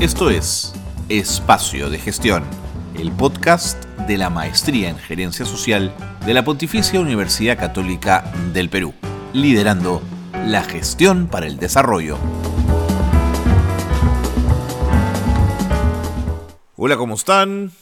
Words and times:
Esto 0.00 0.30
es 0.30 0.72
Espacio 1.08 1.90
de 1.90 1.98
Gestión, 1.98 2.44
el 2.96 3.10
podcast 3.10 3.84
de 4.06 4.16
la 4.16 4.30
Maestría 4.30 4.90
en 4.90 4.96
Gerencia 4.96 5.44
Social 5.44 5.92
de 6.24 6.34
la 6.34 6.44
Pontificia 6.44 7.00
Universidad 7.00 7.58
Católica 7.58 8.32
del 8.54 8.70
Perú, 8.70 8.94
liderando 9.32 10.00
la 10.46 10.62
gestión 10.62 11.26
para 11.26 11.48
el 11.48 11.58
desarrollo. 11.58 12.16
Hola, 16.76 16.96
¿cómo 16.96 17.16
están? 17.16 17.72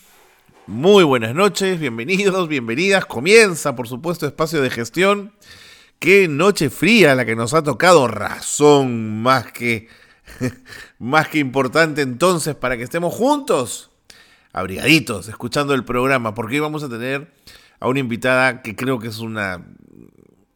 Muy 0.66 1.04
buenas 1.04 1.34
noches, 1.34 1.78
bienvenidos, 1.78 2.48
bienvenidas. 2.48 3.04
Comienza, 3.04 3.76
por 3.76 3.88
supuesto, 3.88 4.26
Espacio 4.26 4.62
de 4.62 4.70
Gestión. 4.70 5.32
Qué 5.98 6.28
noche 6.28 6.70
fría 6.70 7.14
la 7.14 7.26
que 7.26 7.36
nos 7.36 7.52
ha 7.52 7.62
tocado, 7.62 8.08
razón 8.08 9.20
más 9.20 9.52
que 9.52 9.88
más 10.98 11.28
que 11.28 11.38
importante 11.38 12.02
entonces 12.02 12.54
para 12.54 12.76
que 12.76 12.82
estemos 12.82 13.14
juntos, 13.14 13.90
abrigaditos, 14.52 15.28
escuchando 15.28 15.74
el 15.74 15.84
programa, 15.84 16.34
porque 16.34 16.54
hoy 16.54 16.60
vamos 16.60 16.82
a 16.82 16.88
tener 16.88 17.32
a 17.80 17.88
una 17.88 18.00
invitada 18.00 18.62
que 18.62 18.74
creo 18.74 18.98
que 18.98 19.08
es 19.08 19.18
una, 19.18 19.66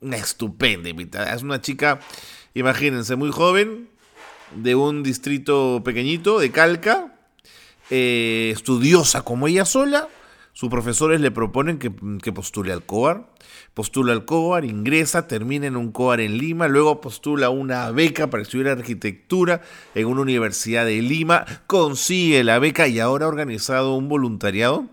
una 0.01 0.17
estupenda 0.17 0.89
invitada. 0.89 1.35
Es 1.35 1.43
una 1.43 1.61
chica, 1.61 2.01
imagínense, 2.55 3.17
muy 3.17 3.31
joven, 3.31 3.89
de 4.55 4.75
un 4.75 5.03
distrito 5.03 5.83
pequeñito, 5.85 6.39
de 6.39 6.51
Calca, 6.51 7.15
eh, 7.91 8.51
estudiosa 8.53 9.23
como 9.23 9.49
ella 9.49 9.65
sola. 9.65 10.09
Sus 10.61 10.69
profesores 10.69 11.23
le 11.23 11.31
proponen 11.31 11.79
que, 11.79 11.91
postule 11.91 12.75
al 12.75 12.85
COAR 12.85 13.33
postula 13.73 14.13
al 14.13 14.27
COAR, 14.27 14.67
ingresa, 14.67 15.27
termina 15.27 15.67
en 15.67 15.75
un 15.75 15.91
COAR 15.91 16.21
en 16.21 16.37
Lima, 16.37 16.69
luego 16.69 17.01
postula 17.01 17.49
una 17.49 17.91
beca 17.93 18.29
para 18.29 18.43
estudiar 18.43 18.77
arquitectura 18.77 19.63
en 19.95 20.07
una 20.07 20.21
universidad 20.21 20.85
de 20.85 21.01
Lima, 21.01 21.47
consigue 21.67 22.45
la 22.45 22.59
beca 22.59 22.89
y 22.89 23.01
ahora 23.01 23.25
ha 23.25 23.29
organizado 23.31 23.95
un 23.95 24.11
voluntariado 24.11 24.85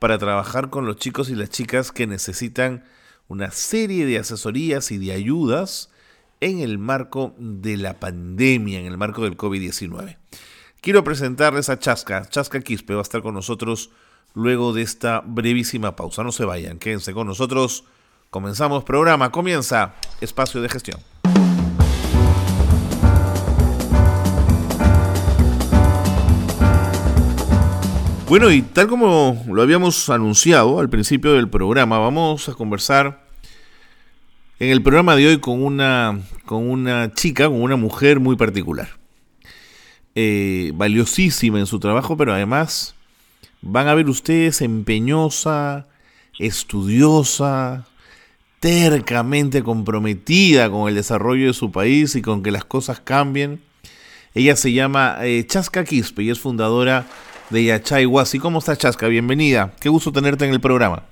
para 0.00 0.18
trabajar 0.18 0.68
con 0.68 0.84
los 0.84 0.96
chicos 0.96 1.30
y 1.30 1.36
las 1.36 1.48
chicas 1.48 1.92
que 1.92 2.08
necesitan 2.08 2.82
una 3.28 3.52
serie 3.52 4.06
de 4.06 4.18
asesorías 4.18 4.90
y 4.90 4.98
de 4.98 5.12
ayudas 5.12 5.90
en 6.40 6.58
el 6.58 6.78
marco 6.78 7.36
de 7.38 7.76
la 7.76 8.00
pandemia, 8.00 8.80
en 8.80 8.86
el 8.86 8.98
marco 8.98 9.22
del 9.22 9.36
COVID-19. 9.36 10.16
Quiero 10.80 11.04
presentarles 11.04 11.68
a 11.68 11.78
Chasca. 11.78 12.28
Chasca 12.28 12.60
Quispe 12.60 12.94
va 12.94 13.00
a 13.00 13.02
estar 13.02 13.22
con 13.22 13.34
nosotros 13.34 13.90
luego 14.34 14.72
de 14.72 14.82
esta 14.82 15.22
brevísima 15.24 15.96
pausa. 15.96 16.22
No 16.22 16.32
se 16.32 16.44
vayan, 16.44 16.78
quédense 16.78 17.14
con 17.14 17.26
nosotros. 17.26 17.84
Comenzamos 18.30 18.84
programa, 18.84 19.30
comienza 19.30 19.94
Espacio 20.20 20.60
de 20.60 20.68
Gestión. 20.68 21.00
Bueno, 28.28 28.50
y 28.50 28.62
tal 28.62 28.88
como 28.88 29.44
lo 29.46 29.62
habíamos 29.62 30.08
anunciado 30.08 30.80
al 30.80 30.88
principio 30.88 31.34
del 31.34 31.48
programa, 31.48 31.98
vamos 31.98 32.48
a 32.48 32.54
conversar 32.54 33.22
en 34.58 34.70
el 34.70 34.82
programa 34.82 35.14
de 35.14 35.28
hoy 35.28 35.38
con 35.38 35.62
una, 35.62 36.20
con 36.46 36.68
una 36.68 37.12
chica, 37.12 37.46
con 37.46 37.62
una 37.62 37.76
mujer 37.76 38.18
muy 38.18 38.34
particular. 38.34 38.88
Eh, 40.16 40.72
valiosísima 40.74 41.58
en 41.58 41.66
su 41.66 41.78
trabajo, 41.78 42.16
pero 42.16 42.32
además 42.32 42.93
van 43.64 43.88
a 43.88 43.94
ver 43.94 44.08
ustedes 44.08 44.60
empeñosa, 44.60 45.86
estudiosa, 46.38 47.86
tercamente 48.60 49.62
comprometida 49.62 50.70
con 50.70 50.88
el 50.88 50.94
desarrollo 50.94 51.46
de 51.46 51.54
su 51.54 51.72
país 51.72 52.14
y 52.14 52.22
con 52.22 52.42
que 52.42 52.50
las 52.50 52.66
cosas 52.66 53.00
cambien. 53.00 53.62
Ella 54.34 54.56
se 54.56 54.72
llama 54.72 55.16
eh, 55.22 55.46
Chasca 55.46 55.84
Quispe 55.84 56.22
y 56.22 56.30
es 56.30 56.40
fundadora 56.40 57.06
de 57.48 57.64
Yachay 57.64 58.04
Huasi. 58.04 58.38
¿Cómo 58.38 58.58
estás, 58.58 58.78
Chasca? 58.78 59.08
Bienvenida. 59.08 59.72
Qué 59.80 59.88
gusto 59.88 60.12
tenerte 60.12 60.44
en 60.44 60.52
el 60.52 60.60
programa. 60.60 61.02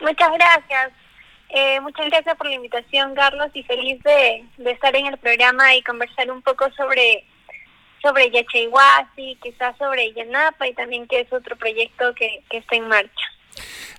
Muchas 0.00 0.32
gracias. 0.32 0.92
Eh, 1.50 1.80
muchas 1.80 2.06
gracias 2.06 2.36
por 2.36 2.48
la 2.48 2.54
invitación, 2.54 3.14
Carlos, 3.14 3.50
y 3.54 3.62
feliz 3.62 4.02
de, 4.02 4.44
estar 4.70 4.94
en 4.96 5.06
el 5.06 5.16
programa 5.18 5.76
y 5.76 5.82
conversar 5.82 6.28
un 6.30 6.42
poco 6.42 6.70
sobre 6.72 7.24
sobre 8.02 8.30
Huasi, 8.70 9.38
quizás 9.42 9.76
sobre 9.78 10.12
Yanapa 10.12 10.66
y 10.68 10.74
también 10.74 11.06
que 11.06 11.20
es 11.20 11.32
otro 11.32 11.56
proyecto 11.56 12.14
que, 12.14 12.42
que 12.50 12.58
está 12.58 12.76
en 12.76 12.88
marcha. 12.88 13.26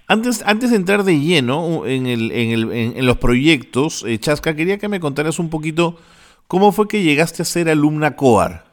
Antes, 0.08 0.44
antes 0.46 0.69
de 0.72 0.78
entrar 0.78 1.03
de 1.03 1.19
lleno 1.19 1.85
en, 1.85 2.07
el, 2.07 2.31
en, 2.31 2.52
el, 2.52 2.72
en, 2.72 3.06
los 3.06 3.18
proyectos, 3.18 4.06
eh, 4.07 4.18
Chasca, 4.19 4.56
quería 4.56 4.78
que 4.78 4.88
me 4.88 5.00
contaras 5.00 5.40
un 5.40 5.50
poquito 5.50 6.00
cómo 6.47 6.72
fue 6.72 6.88
que 6.88 7.02
llegaste 7.02 7.41
a 7.41 7.46
ser 7.46 7.69
alumna 7.69 8.16
COAR. 8.16 8.63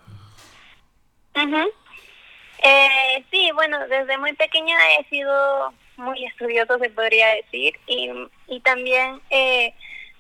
eh, 2.63 3.25
sí, 3.31 3.51
bueno, 3.55 3.79
desde 3.89 4.17
muy 4.19 4.33
pequeña 4.35 4.77
he 4.99 5.09
sido 5.09 5.73
muy 5.97 6.25
estudioso, 6.25 6.79
se 6.79 6.91
podría 6.91 7.29
decir, 7.35 7.75
y, 7.87 8.11
y 8.47 8.61
también 8.61 9.21
eh, 9.31 9.75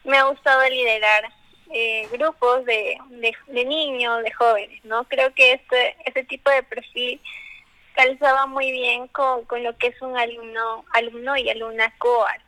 me 0.04 0.19
ha 0.19 0.25
gustado 0.25 0.69
liderar 0.69 1.31
eh, 1.76 2.06
grupos 2.12 2.64
de, 2.66 2.96
de, 3.48 3.64
niños, 3.64 4.22
de 4.22 4.30
jóvenes, 4.32 4.84
¿no? 4.84 5.02
Creo 5.08 5.34
que 5.34 5.54
este, 5.54 5.96
este 6.06 6.22
tipo 6.22 6.48
de 6.48 6.62
perfil 6.62 7.20
calzaba 7.94 8.46
muy 8.46 8.70
bien 8.70 9.08
con, 9.08 9.44
con 9.46 9.64
lo 9.64 9.76
que 9.76 9.88
es 9.88 10.00
un 10.00 10.16
alumno, 10.16 10.84
alumno 10.92 11.36
y 11.36 11.50
alumna 11.50 11.92
COAR. 11.98 12.40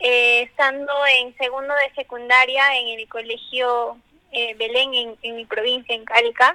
Eh, 0.00 0.42
estando 0.42 0.92
en 1.18 1.34
segundo 1.38 1.74
de 1.76 1.94
secundaria 1.94 2.76
en 2.76 3.00
el 3.00 3.08
colegio 3.08 3.96
eh, 4.32 4.54
Belén, 4.58 5.16
en, 5.22 5.36
mi 5.36 5.46
provincia, 5.46 5.94
en 5.94 6.04
Calca, 6.04 6.54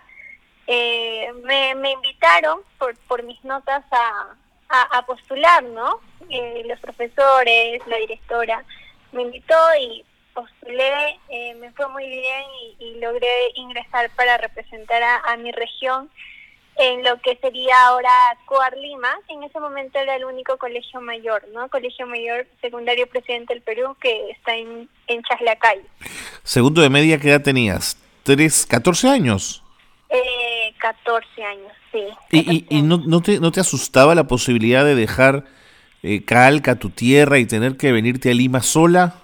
eh, 0.67 1.33
me, 1.43 1.73
me, 1.73 1.93
invitaron 1.93 2.61
por, 2.77 2.95
por 3.07 3.23
mis 3.23 3.43
notas 3.43 3.83
a, 3.91 4.35
a, 4.69 5.05
postular, 5.07 5.63
¿no? 5.63 5.99
los 6.65 6.79
profesores, 6.79 7.81
la 7.87 7.97
directora 7.97 8.63
me 9.11 9.23
invitó 9.23 9.55
y 9.79 10.05
postulé, 10.33 11.19
me 11.59 11.71
fue 11.71 11.87
muy 11.89 12.07
bien 12.07 12.43
y, 12.79 12.99
logré 12.99 13.27
ingresar 13.55 14.09
para 14.15 14.37
representar 14.37 15.01
a 15.03 15.37
mi 15.37 15.51
región 15.51 16.09
en 16.77 17.03
lo 17.03 17.19
que 17.21 17.37
sería 17.37 17.87
ahora 17.87 18.09
Coar 18.45 18.75
Lima. 18.77 19.09
En 19.27 19.43
ese 19.43 19.59
momento 19.59 19.99
era 19.99 20.15
el 20.15 20.25
único 20.25 20.57
colegio 20.57 21.01
mayor, 21.01 21.47
¿no? 21.53 21.69
Colegio 21.69 22.07
mayor 22.07 22.47
secundario 22.61 23.07
presidente 23.07 23.53
del 23.53 23.61
Perú 23.61 23.95
que 24.01 24.31
está 24.31 24.55
en, 24.55 24.89
en. 25.07 25.21
Segundo 26.43 26.81
de 26.81 26.89
media, 26.89 27.19
¿qué 27.19 27.29
edad 27.29 27.41
tenías? 27.41 27.97
¿Tres, 28.23 28.65
14 28.65 29.09
años? 29.09 29.63
Eh, 30.09 30.73
14 30.79 31.43
años, 31.43 31.71
sí. 31.91 32.03
¿Y, 32.31 32.77
y, 32.77 32.81
no, 32.81 32.97
no, 32.97 33.21
te, 33.21 33.39
no 33.39 33.51
te 33.51 33.59
asustaba 33.59 34.15
la 34.15 34.25
posibilidad 34.25 34.85
de 34.85 34.95
dejar 34.95 35.45
eh, 36.03 36.23
Calca, 36.23 36.75
tu 36.75 36.89
tierra, 36.89 37.39
y 37.39 37.45
tener 37.45 37.77
que 37.77 37.91
venirte 37.91 38.31
a 38.31 38.33
Lima 38.33 38.61
sola? 38.61 39.15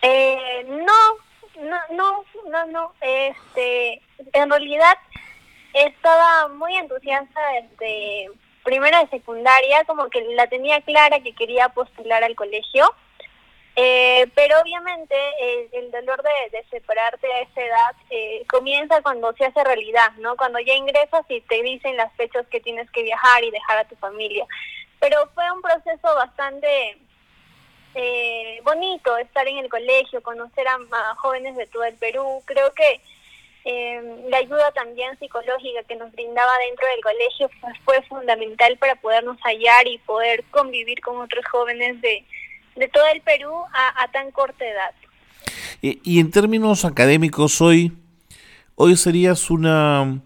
Eh, 0.00 0.64
no, 0.68 1.76
no, 1.94 2.24
no. 2.66 2.92
Este, 3.00 4.00
en 4.32 4.50
realidad 4.50 4.96
estaba 5.74 6.48
muy 6.48 6.76
entusiasta 6.76 7.40
desde 7.52 8.30
primera 8.64 9.00
de 9.00 9.08
secundaria, 9.08 9.84
como 9.84 10.08
que 10.08 10.20
la 10.34 10.46
tenía 10.46 10.80
clara 10.82 11.20
que 11.20 11.34
quería 11.34 11.68
postular 11.70 12.22
al 12.22 12.36
colegio, 12.36 12.84
eh, 13.74 14.28
pero 14.34 14.60
obviamente 14.60 15.16
el, 15.72 15.90
dolor 15.90 16.22
de, 16.22 16.64
separarte 16.70 17.26
a 17.32 17.40
esa 17.40 17.60
edad 17.60 17.96
eh, 18.10 18.44
comienza 18.48 19.00
cuando 19.00 19.32
se 19.32 19.46
hace 19.46 19.64
realidad, 19.64 20.12
¿no? 20.18 20.36
Cuando 20.36 20.58
ya 20.60 20.74
ingresas 20.74 21.24
y 21.28 21.40
te 21.42 21.62
dicen 21.62 21.96
las 21.96 22.12
fechas 22.14 22.46
que 22.48 22.60
tienes 22.60 22.90
que 22.90 23.02
viajar 23.02 23.42
y 23.42 23.50
dejar 23.50 23.78
a 23.78 23.88
tu 23.88 23.96
familia. 23.96 24.46
Pero 25.00 25.28
fue 25.34 25.50
un 25.50 25.62
proceso 25.62 26.14
bastante 26.14 26.98
eh, 27.94 28.60
bonito 28.64 29.16
estar 29.18 29.46
en 29.46 29.58
el 29.58 29.68
colegio, 29.68 30.22
conocer 30.22 30.66
a, 30.66 31.14
jóvenes 31.16 31.56
de 31.56 31.66
todo 31.66 31.84
el 31.84 31.94
Perú. 31.94 32.42
Creo 32.46 32.72
que 32.72 33.00
eh, 33.64 34.24
la 34.28 34.38
ayuda 34.38 34.72
también 34.72 35.18
psicológica 35.18 35.82
que 35.86 35.96
nos 35.96 36.10
brindaba 36.12 36.50
dentro 36.66 36.86
del 36.88 37.02
colegio 37.02 37.50
pues, 37.60 37.78
fue 37.84 38.02
fundamental 38.08 38.76
para 38.78 38.96
podernos 38.96 39.38
hallar 39.42 39.86
y 39.86 39.98
poder 39.98 40.42
convivir 40.50 41.00
con 41.00 41.20
otros 41.20 41.44
jóvenes 41.50 42.00
de, 42.00 42.24
de 42.76 42.88
todo 42.88 43.04
el 43.12 43.20
Perú 43.20 43.52
a, 43.72 44.10
tan 44.10 44.30
corta 44.30 44.64
edad. 44.64 44.94
Y, 45.82 46.20
en 46.20 46.30
términos 46.30 46.84
académicos, 46.84 47.60
hoy, 47.60 47.92
hoy 48.76 48.96
serías 48.96 49.50
una, 49.50 50.20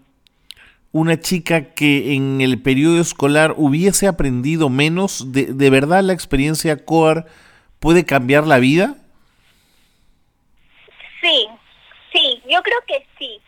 una 0.91 1.19
chica 1.19 1.73
que 1.73 2.13
en 2.13 2.41
el 2.41 2.61
periodo 2.61 3.01
escolar 3.01 3.55
hubiese 3.57 4.07
aprendido 4.07 4.69
menos. 4.69 5.31
¿De, 5.31 5.45
de 5.47 5.69
verdad 5.71 6.03
la 6.03 6.13
experiencia 6.13 6.85
COAR 6.85 7.25
puede 7.79 8.05
cambiar 8.05 8.45
la 8.45 8.59
vida? 8.59 8.95
Sí, 11.21 11.47
Sí, 12.11 12.41
yo 12.47 12.61
creo 12.63 12.79
que 12.87 13.05
sí, 13.19 13.41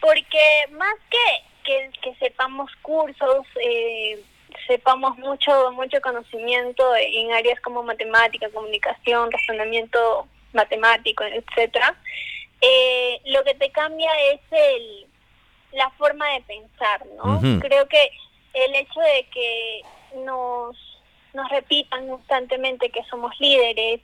porque 0.00 0.38
más 0.72 0.94
que, 1.10 1.90
que, 2.02 2.14
sepamos 2.18 2.70
cursos, 2.82 3.46
eh, 3.60 4.22
sepamos 4.66 5.16
mucho, 5.18 5.72
mucho 5.72 6.00
conocimiento 6.00 6.94
en 6.96 7.32
áreas 7.32 7.60
como 7.60 7.82
matemática, 7.82 8.48
comunicación, 8.50 9.32
razonamiento 9.32 10.28
matemático, 10.52 11.24
etcétera, 11.24 11.96
eh, 12.60 13.20
lo 13.26 13.42
que 13.44 13.54
te 13.54 13.70
cambia 13.70 14.10
es 14.32 14.40
el 14.50 15.06
la 15.72 15.90
forma 15.98 16.26
de 16.30 16.40
pensar, 16.42 17.04
¿no? 17.16 17.38
Creo 17.60 17.86
que 17.86 18.10
el 18.54 18.74
hecho 18.76 19.00
de 19.00 19.26
que 19.30 19.82
nos, 20.24 20.76
nos 21.36 21.48
repitan 21.50 22.08
constantemente 22.08 22.90
que 22.90 23.04
somos 23.04 23.32
líderes, 23.38 24.00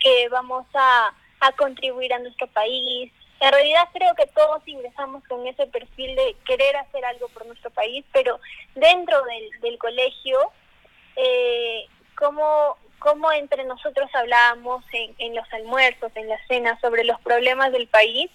que 0.00 0.28
vamos 0.30 0.66
a, 0.74 1.14
a 1.40 1.52
contribuir 1.52 2.12
a 2.12 2.18
nuestro 2.18 2.46
país, 2.48 3.12
en 3.40 3.52
realidad 3.52 3.88
creo 3.94 4.14
que 4.14 4.26
todos 4.26 4.62
ingresamos 4.66 5.24
con 5.26 5.46
ese 5.46 5.66
perfil 5.66 6.14
de 6.14 6.36
querer 6.44 6.76
hacer 6.76 7.02
algo 7.06 7.28
por 7.28 7.46
nuestro 7.46 7.70
país, 7.70 8.04
pero 8.12 8.38
dentro 8.74 9.22
del, 9.24 9.60
del 9.62 9.78
colegio, 9.78 10.38
eh, 11.16 11.86
¿cómo, 12.16 12.76
¿cómo, 12.98 13.32
entre 13.32 13.64
nosotros 13.64 14.10
hablábamos 14.12 14.84
en, 14.92 15.14
en 15.16 15.34
los 15.34 15.50
almuerzos, 15.54 16.12
en 16.16 16.28
las 16.28 16.46
cenas, 16.48 16.78
sobre 16.82 17.02
los 17.04 17.18
problemas 17.22 17.72
del 17.72 17.88
país? 17.88 18.30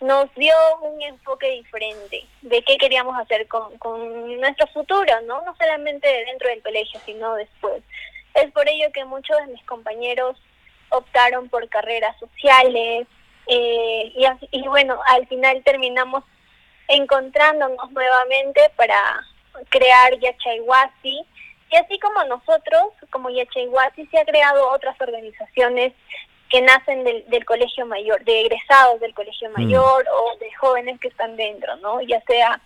Nos 0.00 0.34
dio 0.34 0.54
un 0.82 1.02
enfoque 1.02 1.50
diferente 1.50 2.26
de 2.42 2.62
qué 2.62 2.78
queríamos 2.78 3.18
hacer 3.18 3.46
con, 3.48 3.76
con 3.78 4.40
nuestro 4.40 4.66
futuro, 4.68 5.20
¿no? 5.22 5.42
No 5.42 5.54
solamente 5.56 6.08
dentro 6.26 6.48
del 6.48 6.62
colegio, 6.62 7.00
sino 7.04 7.34
después. 7.34 7.82
Es 8.34 8.50
por 8.52 8.68
ello 8.68 8.90
que 8.92 9.04
muchos 9.04 9.36
de 9.38 9.52
mis 9.52 9.64
compañeros 9.66 10.40
optaron 10.90 11.48
por 11.48 11.68
carreras 11.68 12.18
sociales, 12.18 13.06
eh, 13.52 14.12
y, 14.52 14.68
bueno, 14.68 15.00
al 15.08 15.26
final 15.26 15.60
terminamos 15.64 16.22
encontrándonos 16.86 17.90
nuevamente 17.90 18.60
para 18.76 19.26
crear 19.70 20.16
Yachayhuasi. 20.20 21.26
Y 21.72 21.76
así 21.76 21.98
como 21.98 22.22
nosotros, 22.24 22.92
como 23.10 23.28
Yachayhuasi, 23.30 24.06
se 24.06 24.18
ha 24.18 24.24
creado 24.24 24.70
otras 24.70 25.00
organizaciones 25.00 25.92
que 26.50 26.60
nacen 26.62 27.04
del, 27.04 27.24
del 27.28 27.44
colegio 27.44 27.86
mayor, 27.86 28.24
de 28.24 28.40
egresados 28.40 29.00
del 29.00 29.14
colegio 29.14 29.48
mm. 29.50 29.52
mayor 29.52 30.04
o 30.12 30.38
de 30.38 30.52
jóvenes 30.54 30.98
que 31.00 31.08
están 31.08 31.36
dentro, 31.36 31.76
¿no? 31.76 32.00
Ya 32.02 32.20
sea, 32.22 32.60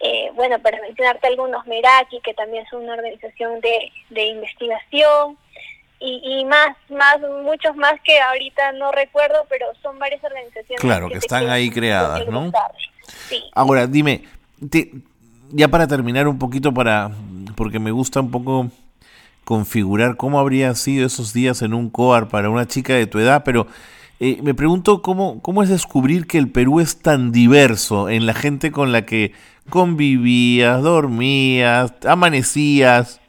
eh, 0.00 0.30
bueno, 0.34 0.58
para 0.60 0.80
mencionarte 0.82 1.26
algunos, 1.26 1.66
Meraki, 1.66 2.20
que 2.20 2.34
también 2.34 2.64
es 2.64 2.72
una 2.72 2.92
organización 2.92 3.60
de, 3.60 3.90
de 4.10 4.26
investigación, 4.26 5.38
y, 5.98 6.44
más, 6.44 6.76
más, 6.90 7.18
muchos 7.42 7.74
más 7.74 7.94
que 8.04 8.20
ahorita 8.20 8.72
no 8.72 8.92
recuerdo, 8.92 9.46
pero 9.48 9.66
son 9.82 9.98
varias 9.98 10.22
organizaciones. 10.22 10.80
Claro, 10.80 11.08
que, 11.08 11.16
están 11.16 11.48
ahí 11.48 11.70
creadas, 11.70 12.28
¿no? 12.28 12.52
Ahora, 13.54 13.86
dime, 13.86 14.24
ya 15.50 15.68
para 15.68 15.86
terminar 15.86 16.28
un 16.28 16.38
poquito, 16.38 16.72
para 16.72 17.10
porque 17.56 17.78
me 17.78 17.90
gusta 17.90 18.20
un 18.20 18.30
poco 18.30 18.68
configurar 19.46 20.18
cómo 20.18 20.38
habrían 20.38 20.76
sido 20.76 21.06
esos 21.06 21.32
días 21.32 21.62
en 21.62 21.72
un 21.72 21.88
COAR 21.88 22.28
para 22.28 22.50
una 22.50 22.66
chica 22.66 22.92
de 22.92 23.06
tu 23.06 23.18
edad, 23.18 23.44
pero 23.44 23.66
eh, 24.20 24.38
me 24.42 24.52
pregunto 24.52 25.00
cómo, 25.00 25.40
cómo 25.40 25.62
es 25.62 25.70
descubrir 25.70 26.26
que 26.26 26.36
el 26.36 26.50
Perú 26.50 26.80
es 26.80 27.00
tan 27.00 27.32
diverso 27.32 28.10
en 28.10 28.26
la 28.26 28.34
gente 28.34 28.70
con 28.70 28.92
la 28.92 29.06
que 29.06 29.32
convivías, 29.70 30.82
dormías, 30.82 31.94
amanecías 32.04 33.22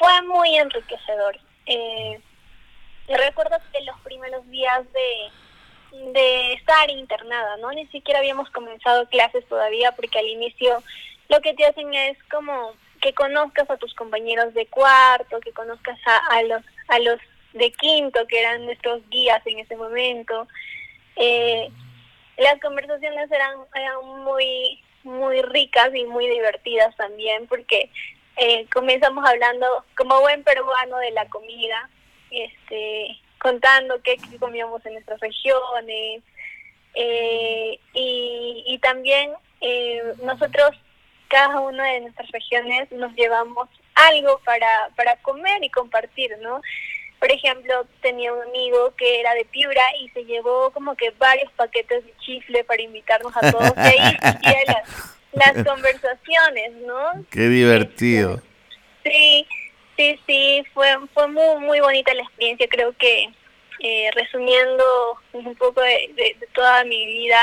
fue 0.00 0.22
muy 0.22 0.56
enriquecedor. 0.56 1.38
Eh, 1.66 2.20
recuerdo 3.06 3.58
que 3.72 3.84
los 3.84 4.00
primeros 4.00 4.48
días 4.50 4.84
de, 4.92 6.10
de 6.12 6.54
estar 6.54 6.90
internada, 6.90 7.58
¿no? 7.58 7.70
Ni 7.72 7.86
siquiera 7.88 8.20
habíamos 8.20 8.48
comenzado 8.50 9.06
clases 9.08 9.46
todavía 9.46 9.92
porque 9.92 10.18
al 10.18 10.26
inicio 10.26 10.82
lo 11.30 11.40
que 11.40 11.54
te 11.54 11.64
hacen 11.64 11.94
es 11.94 12.18
como 12.24 12.74
que 13.00 13.14
conozcas 13.14 13.70
a 13.70 13.76
tus 13.78 13.94
compañeros 13.94 14.52
de 14.52 14.66
cuarto, 14.66 15.40
que 15.40 15.52
conozcas 15.52 15.98
a, 16.04 16.42
los 16.42 16.62
a 16.88 16.98
los 16.98 17.18
de 17.54 17.72
quinto, 17.72 18.26
que 18.26 18.40
eran 18.40 18.66
nuestros 18.66 19.00
guías 19.08 19.40
en 19.46 19.60
ese 19.60 19.76
momento. 19.76 20.46
Eh, 21.16 21.70
las 22.36 22.60
conversaciones 22.60 23.30
eran, 23.30 23.58
eran 23.74 24.04
muy 24.24 24.82
muy 25.02 25.40
ricas 25.40 25.94
y 25.94 26.04
muy 26.04 26.28
divertidas 26.28 26.94
también 26.96 27.46
porque 27.46 27.90
eh, 28.36 28.66
comenzamos 28.72 29.24
hablando 29.26 29.66
como 29.96 30.20
buen 30.20 30.42
peruano 30.44 30.98
de 30.98 31.10
la 31.12 31.26
comida, 31.28 31.88
este, 32.30 33.18
contando 33.38 34.02
qué, 34.02 34.18
comíamos 34.38 34.84
en 34.84 34.94
nuestras 34.94 35.20
regiones 35.20 36.22
eh, 36.94 37.78
y, 37.94 38.64
y, 38.66 38.78
también 38.78 39.32
eh, 39.60 40.02
nosotros 40.22 40.70
cada 41.30 41.60
una 41.60 41.84
de 41.92 42.00
nuestras 42.00 42.30
regiones 42.32 42.90
nos 42.92 43.14
llevamos 43.14 43.68
algo 43.94 44.40
para, 44.44 44.90
para 44.96 45.16
comer 45.22 45.62
y 45.64 45.70
compartir, 45.70 46.36
¿no? 46.42 46.60
Por 47.18 47.30
ejemplo, 47.30 47.86
tenía 48.02 48.32
un 48.32 48.42
amigo 48.42 48.94
que 48.96 49.20
era 49.20 49.34
de 49.34 49.44
Piura 49.44 49.82
y 50.00 50.08
se 50.10 50.24
llevó 50.24 50.70
como 50.72 50.96
que 50.96 51.10
varios 51.12 51.50
paquetes 51.52 52.04
de 52.04 52.14
chifle 52.18 52.64
para 52.64 52.82
invitarnos 52.82 53.32
a 53.36 53.52
todos. 53.52 53.72
Y 53.76 53.80
ahí 53.80 54.64
las 55.32 55.64
conversaciones, 55.66 56.72
¿no? 56.86 57.24
Qué 57.30 57.42
divertido. 57.42 58.42
Sí, 59.04 59.46
sí, 59.96 60.18
sí, 60.26 60.64
fue, 60.74 60.96
fue 61.14 61.28
muy, 61.28 61.60
muy 61.60 61.80
bonita 61.80 62.12
la 62.14 62.22
experiencia. 62.22 62.66
Creo 62.68 62.92
que 62.96 63.28
eh, 63.80 64.10
resumiendo 64.14 64.84
un 65.32 65.54
poco 65.56 65.80
de, 65.80 66.36
toda 66.52 66.84
mi 66.84 67.06
vida, 67.06 67.38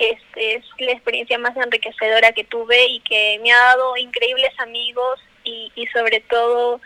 este, 0.00 0.56
es 0.56 0.64
la 0.78 0.92
experiencia 0.92 1.38
más 1.38 1.56
enriquecedora 1.56 2.32
que 2.32 2.44
tuve 2.44 2.86
y 2.86 3.00
que 3.00 3.38
me 3.42 3.52
ha 3.52 3.58
dado 3.58 3.96
increíbles 3.96 4.50
amigos 4.58 5.20
y, 5.44 5.70
y 5.74 5.86
sobre 5.88 6.20
todo 6.20 6.80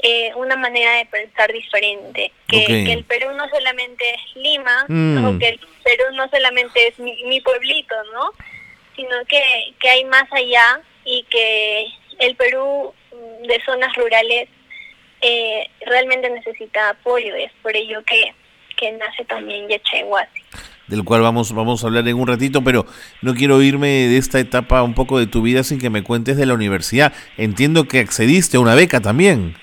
eh, 0.00 0.32
una 0.36 0.56
manera 0.56 0.94
de 0.94 1.06
pensar 1.06 1.52
diferente. 1.52 2.32
Que, 2.48 2.66
que, 2.66 2.92
el 2.92 3.04
Perú 3.04 3.30
no 3.34 3.48
solamente 3.48 4.04
es 4.10 4.36
Lima, 4.36 4.84
mm. 4.88 5.38
que 5.38 5.48
el 5.48 5.60
Perú 5.84 6.04
no 6.14 6.28
solamente 6.28 6.88
es 6.88 6.98
mi, 6.98 7.24
mi 7.24 7.40
pueblito, 7.40 7.94
¿no? 8.12 8.32
sino 8.98 9.24
que, 9.28 9.74
que 9.80 9.88
hay 9.88 10.04
más 10.04 10.30
allá 10.32 10.80
y 11.04 11.22
que 11.30 11.86
el 12.18 12.34
Perú 12.34 12.92
de 13.46 13.62
zonas 13.64 13.94
rurales 13.94 14.48
eh, 15.20 15.70
realmente 15.86 16.28
necesita 16.28 16.90
apoyo. 16.90 17.34
Es 17.36 17.52
por 17.62 17.76
ello 17.76 18.02
que, 18.04 18.34
que 18.76 18.90
nace 18.92 19.24
también 19.24 19.68
Yachaywasi. 19.68 20.42
Del 20.88 21.04
cual 21.04 21.20
vamos, 21.22 21.52
vamos 21.52 21.82
a 21.82 21.86
hablar 21.86 22.08
en 22.08 22.16
un 22.16 22.26
ratito, 22.26 22.64
pero 22.64 22.86
no 23.22 23.34
quiero 23.34 23.62
irme 23.62 23.88
de 23.88 24.16
esta 24.16 24.40
etapa 24.40 24.82
un 24.82 24.94
poco 24.94 25.18
de 25.18 25.26
tu 25.26 25.42
vida 25.42 25.62
sin 25.62 25.78
que 25.78 25.90
me 25.90 26.02
cuentes 26.02 26.36
de 26.36 26.46
la 26.46 26.54
universidad. 26.54 27.12
Entiendo 27.36 27.86
que 27.86 28.00
accediste 28.00 28.56
a 28.56 28.60
una 28.60 28.74
beca 28.74 29.00
también. 29.00 29.54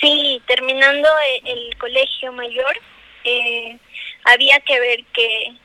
Sí, 0.00 0.40
terminando 0.46 1.08
el, 1.44 1.76
colegio 1.78 2.32
mayor, 2.32 2.78
eh, 3.24 3.78
había 4.24 4.60
que 4.60 4.78
ver 4.78 5.04
que 5.12 5.56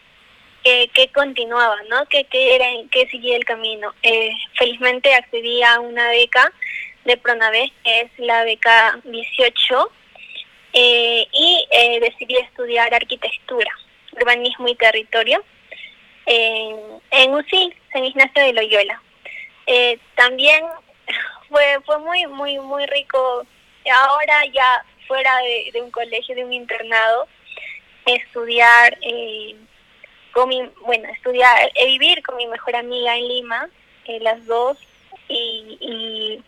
que, 0.94 1.10
continuaba, 1.14 1.78
¿no? 1.90 2.06
Que, 2.08 2.26
que, 2.26 2.56
era, 2.56 2.66
que 2.92 3.08
seguía 3.08 3.38
el 3.38 3.46
camino. 3.46 3.94
Eh, 4.04 4.32
felizmente 4.58 5.14
accedí 5.14 5.64
a 5.64 5.80
una 5.80 6.10
beca 6.10 6.52
de 7.06 7.18
Pronave, 7.18 7.72
que 7.84 8.02
es 8.02 8.12
la 8.18 8.44
beca 8.44 9.00
18, 9.04 9.92
eh, 10.74 11.28
y 11.32 11.68
eh, 11.72 12.00
decidí 12.02 12.36
estudiar 12.36 12.94
arquitectura, 12.94 13.72
urbanismo 14.18 14.68
y 14.68 14.76
territorio 14.76 15.44
en, 16.26 16.76
en 17.12 17.34
UCI, 17.34 17.74
San 17.94 18.04
Ignacio 18.04 18.44
de 18.44 18.54
Loyola. 18.54 19.02
también 20.16 20.64
fue, 21.50 21.80
fue 21.86 21.98
muy, 22.00 22.28
muy, 22.28 22.60
muy 22.60 22.86
rico, 22.88 23.46
ahora 23.94 24.46
ya 24.54 24.86
fuera 25.08 25.38
de, 25.38 25.72
de 25.72 25.82
un 25.82 25.92
colegio, 25.92 26.36
de 26.36 26.44
un 26.44 26.52
internado, 26.52 27.28
estudiar 28.06 28.98
eh, 29.02 29.56
bueno, 30.86 31.10
estudiar, 31.10 31.72
eh, 31.76 31.86
vivir 31.88 32.22
con 32.24 32.38
mi 32.38 32.48
mejor 32.48 32.76
amiga 32.76 33.16
en 33.16 33.28
Lima, 33.28 33.70
eh, 34.06 34.20
las 34.22 34.46
dos, 34.46 34.78
y, 35.30 36.42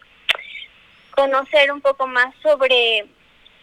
conocer 1.12 1.70
un 1.74 1.82
poco 1.82 2.08
más 2.08 2.34
sobre, 2.42 3.06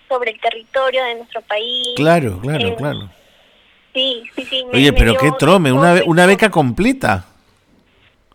sobre 0.09 0.33
el 0.33 0.41
territorio 0.41 1.03
de 1.05 1.15
nuestro 1.15 1.41
país. 1.41 1.89
Claro, 1.97 2.39
claro, 2.39 2.69
eh, 2.69 2.75
claro. 2.77 3.09
Sí, 3.97 4.25
sí, 4.37 4.45
sí. 4.45 4.63
Oye, 4.75 4.93
pero 4.93 5.17
qué 5.17 5.33
trome, 5.39 5.73
una, 5.73 6.03
una 6.05 6.27
beca 6.27 6.51
completa. 6.51 7.25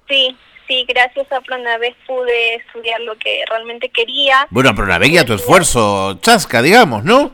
Sí, 0.10 0.36
sí, 0.68 0.84
gracias 0.88 1.32
a 1.32 1.40
Pronavez 1.40 1.96
pude 2.08 2.56
estudiar 2.56 3.00
lo 3.02 3.16
que 3.20 3.44
realmente 3.48 3.88
quería. 3.90 4.48
Bueno, 4.50 4.74
Pronavez 4.74 5.12
y 5.12 5.20
a 5.20 5.24
tu 5.24 5.34
esfuerzo, 5.34 6.18
chasca, 6.20 6.64
digamos, 6.64 7.04
¿no? 7.04 7.32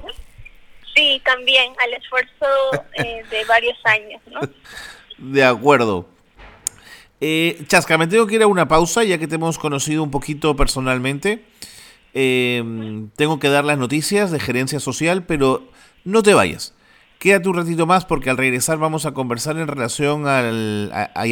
Sí, 0.93 1.21
también 1.23 1.71
al 1.81 1.93
esfuerzo 1.93 2.83
eh, 2.95 3.23
de 3.31 3.45
varios 3.45 3.77
años, 3.85 4.21
¿no? 4.29 4.41
De 5.17 5.45
acuerdo. 5.45 6.05
Eh, 7.21 7.63
Chasca, 7.67 7.97
me 7.97 8.07
tengo 8.07 8.27
que 8.27 8.35
ir 8.35 8.43
a 8.43 8.47
una 8.47 8.67
pausa 8.67 9.05
ya 9.05 9.17
que 9.17 9.27
te 9.27 9.35
hemos 9.35 9.57
conocido 9.57 10.03
un 10.03 10.11
poquito 10.11 10.55
personalmente. 10.57 11.45
Eh, 12.13 12.61
tengo 13.15 13.39
que 13.39 13.47
dar 13.47 13.63
las 13.63 13.77
noticias 13.77 14.31
de 14.31 14.39
gerencia 14.39 14.81
social, 14.81 15.23
pero 15.23 15.71
no 16.03 16.21
te 16.23 16.33
vayas. 16.33 16.76
Quédate 17.19 17.49
un 17.49 17.55
ratito 17.55 17.87
más 17.87 18.05
porque 18.05 18.29
al 18.29 18.37
regresar 18.37 18.77
vamos 18.77 19.05
a 19.05 19.13
conversar 19.13 19.57
en 19.57 19.67
relación 19.67 20.27
al, 20.27 20.91
a, 20.93 21.09
a 21.15 21.25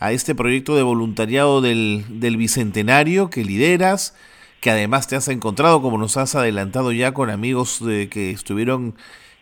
a 0.00 0.12
este 0.12 0.34
proyecto 0.34 0.76
de 0.76 0.82
voluntariado 0.82 1.60
del, 1.60 2.04
del 2.08 2.36
Bicentenario 2.36 3.30
que 3.30 3.44
lideras, 3.44 4.14
que 4.60 4.70
además 4.70 5.08
te 5.08 5.16
has 5.16 5.28
encontrado, 5.28 5.82
como 5.82 5.98
nos 5.98 6.16
has 6.16 6.34
adelantado 6.34 6.92
ya, 6.92 7.12
con 7.12 7.30
amigos 7.30 7.80
que 7.80 8.30
estuvieron 8.30 8.94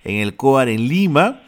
en 0.05 0.17
el 0.17 0.35
COAR 0.35 0.69
en 0.69 0.89
Lima 0.89 1.43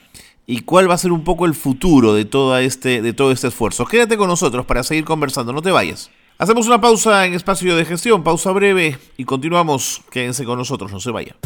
y 0.47 0.61
cuál 0.61 0.91
va 0.91 0.95
a 0.95 0.99
ser 0.99 1.13
un 1.13 1.25
poco 1.25 1.47
el 1.47 1.55
futuro 1.55 2.15
de 2.15 2.25
todo 2.25 2.57
este, 2.59 3.03
de 3.03 3.13
todo 3.13 3.33
este 3.33 3.49
esfuerzo. 3.49 3.87
Quédate 3.87 4.17
con 4.17 4.29
nosotros 4.29 4.67
para 4.67 4.83
seguir 4.83 5.05
conversando, 5.05 5.53
no 5.53 5.63
te 5.63 5.71
vayas. 5.71 6.11
Hacemos 6.39 6.67
una 6.67 6.81
pausa 6.81 7.27
en 7.27 7.35
espacio 7.35 7.77
de 7.77 7.85
gestión, 7.85 8.23
pausa 8.23 8.53
breve 8.53 8.97
y 9.17 9.25
continuamos. 9.25 10.03
Quédense 10.11 10.45
con 10.45 10.59
nosotros, 10.59 10.93
no 10.93 11.01
se 11.01 11.11
vayan. 11.11 11.37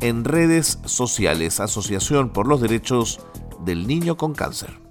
en 0.00 0.24
redes 0.24 0.78
sociales, 0.86 1.60
Asociación 1.60 2.30
por 2.30 2.48
los 2.48 2.62
Derechos 2.62 3.20
del 3.64 3.86
Niño 3.86 4.16
con 4.16 4.32
Cáncer. 4.32 4.88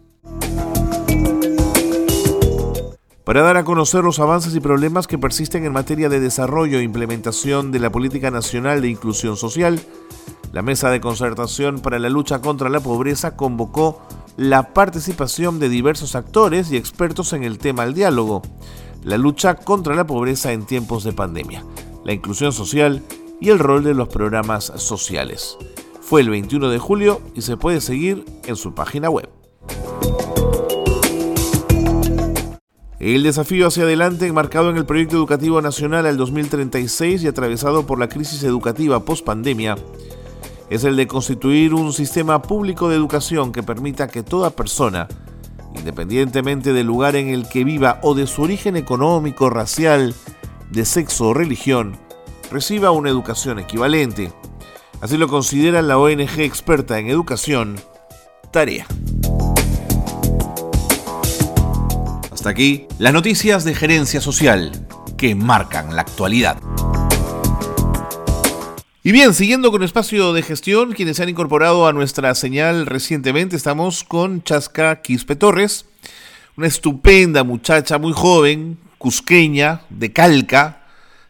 para 3.28 3.42
dar 3.42 3.58
a 3.58 3.66
conocer 3.66 4.06
los 4.06 4.20
avances 4.20 4.56
y 4.56 4.62
problemas 4.62 5.06
que 5.06 5.18
persisten 5.18 5.66
en 5.66 5.74
materia 5.74 6.08
de 6.08 6.22
desarrollo 6.22 6.80
e 6.80 6.84
implementación 6.84 7.74
de 7.74 7.80
la 7.80 7.92
Política 7.92 8.32
Nacional 8.32 8.82
de 8.82 8.88
Inclusión 8.88 9.36
Social, 9.36 9.82
la 10.58 10.64
Mesa 10.64 10.90
de 10.90 11.00
Concertación 11.00 11.82
para 11.82 12.00
la 12.00 12.10
Lucha 12.10 12.42
contra 12.42 12.68
la 12.68 12.80
Pobreza 12.80 13.36
convocó 13.36 14.02
la 14.38 14.74
participación 14.74 15.60
de 15.60 15.70
diversos 15.70 16.16
actores 16.16 16.72
y 16.72 16.78
expertos 16.78 17.34
en 17.34 17.44
el 17.44 17.60
tema 17.60 17.86
del 17.86 17.94
diálogo, 17.94 18.42
la 19.04 19.20
lucha 19.20 19.54
contra 19.54 19.94
la 19.94 20.08
pobreza 20.08 20.54
en 20.54 20.66
tiempos 20.66 21.04
de 21.04 21.14
pandemia, 21.14 21.64
la 22.04 22.14
inclusión 22.14 22.54
social 22.54 23.04
y 23.40 23.50
el 23.50 23.60
rol 23.60 23.84
de 23.84 23.94
los 23.94 24.08
programas 24.08 24.74
sociales. 24.78 25.60
Fue 26.02 26.22
el 26.22 26.32
21 26.32 26.72
de 26.72 26.80
julio 26.80 27.22
y 27.36 27.44
se 27.44 27.56
puede 27.56 27.80
seguir 27.80 28.26
en 28.48 28.56
su 28.56 28.74
página 28.74 29.12
web. 29.12 29.30
El 33.00 33.22
desafío 33.22 33.68
hacia 33.68 33.84
adelante, 33.84 34.26
enmarcado 34.26 34.72
en 34.72 34.78
el 34.78 34.88
Proyecto 34.88 35.18
Educativo 35.18 35.62
Nacional 35.62 36.08
al 36.08 36.18
2036 36.18 37.22
y 37.22 37.28
atravesado 37.28 37.86
por 37.86 38.00
la 38.00 38.10
crisis 38.10 38.42
educativa 38.42 39.06
post-pandemia, 39.06 39.76
es 40.70 40.84
el 40.84 40.96
de 40.96 41.08
constituir 41.08 41.74
un 41.74 41.94
sistema 41.94 42.42
público 42.42 42.90
de 42.90 42.96
educación 42.96 43.52
que 43.52 43.64
permita 43.64 44.08
que 44.08 44.24
toda 44.24 44.50
persona, 44.50 45.08
independientemente 45.76 46.74
del 46.74 46.88
lugar 46.88 47.16
en 47.16 47.30
el 47.30 47.48
que 47.48 47.64
viva 47.64 48.00
o 48.04 48.14
de 48.14 48.28
su 48.28 48.42
origen 48.42 48.76
económico, 48.76 49.50
racial, 49.50 50.14
de 50.72 50.86
sexo 50.86 51.28
o 51.28 51.34
religión, 51.34 51.98
reciba 52.52 52.92
una 52.92 53.10
educación 53.10 53.60
equivalente. 53.60 54.32
Así 55.00 55.18
lo 55.18 55.28
considera 55.28 55.82
la 55.82 55.98
ONG 55.98 56.40
experta 56.40 57.00
en 57.00 57.08
educación, 57.08 57.78
Tarea. 58.52 58.88
Hasta 62.32 62.50
aquí 62.50 62.88
las 62.98 63.14
noticias 63.14 63.64
de 63.64 63.76
gerencia 63.76 64.22
social 64.22 64.88
que 65.18 65.36
marcan 65.36 65.96
la 65.96 66.02
actualidad. 66.02 66.58
Y 69.08 69.14
bien, 69.14 69.34
siguiendo 69.34 69.72
con 69.72 69.84
espacio 69.84 70.34
de 70.34 70.42
gestión, 70.42 70.92
quienes 70.92 71.16
se 71.16 71.24
han 71.24 71.30
incorporado 71.30 71.88
a 71.88 71.94
nuestra 71.94 72.36
señal 72.36 72.86
recientemente, 72.86 73.56
estamos 73.56 74.04
con 74.04 74.44
Chasca 74.44 75.02
Quispe 75.02 75.38
Torres, 75.38 75.86
una 76.58 76.68
estupenda 76.68 77.46
muchacha 77.46 78.00
muy 78.00 78.12
joven, 78.12 78.78
cusqueña, 78.98 79.84
de 79.90 80.12
Calca, 80.12 80.88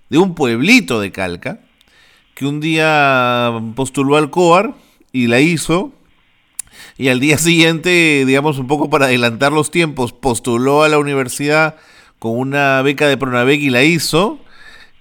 de 0.10 0.18
un 0.18 0.34
pueblito 0.34 1.00
de 1.00 1.12
Calca, 1.12 1.60
que 2.34 2.48
un 2.48 2.62
día 2.62 3.54
postuló 3.76 4.18
al 4.18 4.32
COAR 4.32 4.74
y 5.12 5.28
la 5.28 5.40
hizo, 5.40 5.92
y 6.98 7.10
al 7.10 7.20
día 7.20 7.38
siguiente, 7.38 8.24
digamos 8.26 8.58
un 8.58 8.66
poco 8.66 8.90
para 8.90 9.06
adelantar 9.06 9.52
los 9.52 9.70
tiempos, 9.70 10.14
postuló 10.14 10.82
a 10.82 10.90
la 10.90 10.98
universidad 10.98 11.76
con 12.18 12.40
una 12.40 12.82
beca 12.82 13.08
de 13.08 13.18
Pronavec 13.18 13.62
y 13.62 13.70
la 13.70 13.84
hizo. 13.84 14.40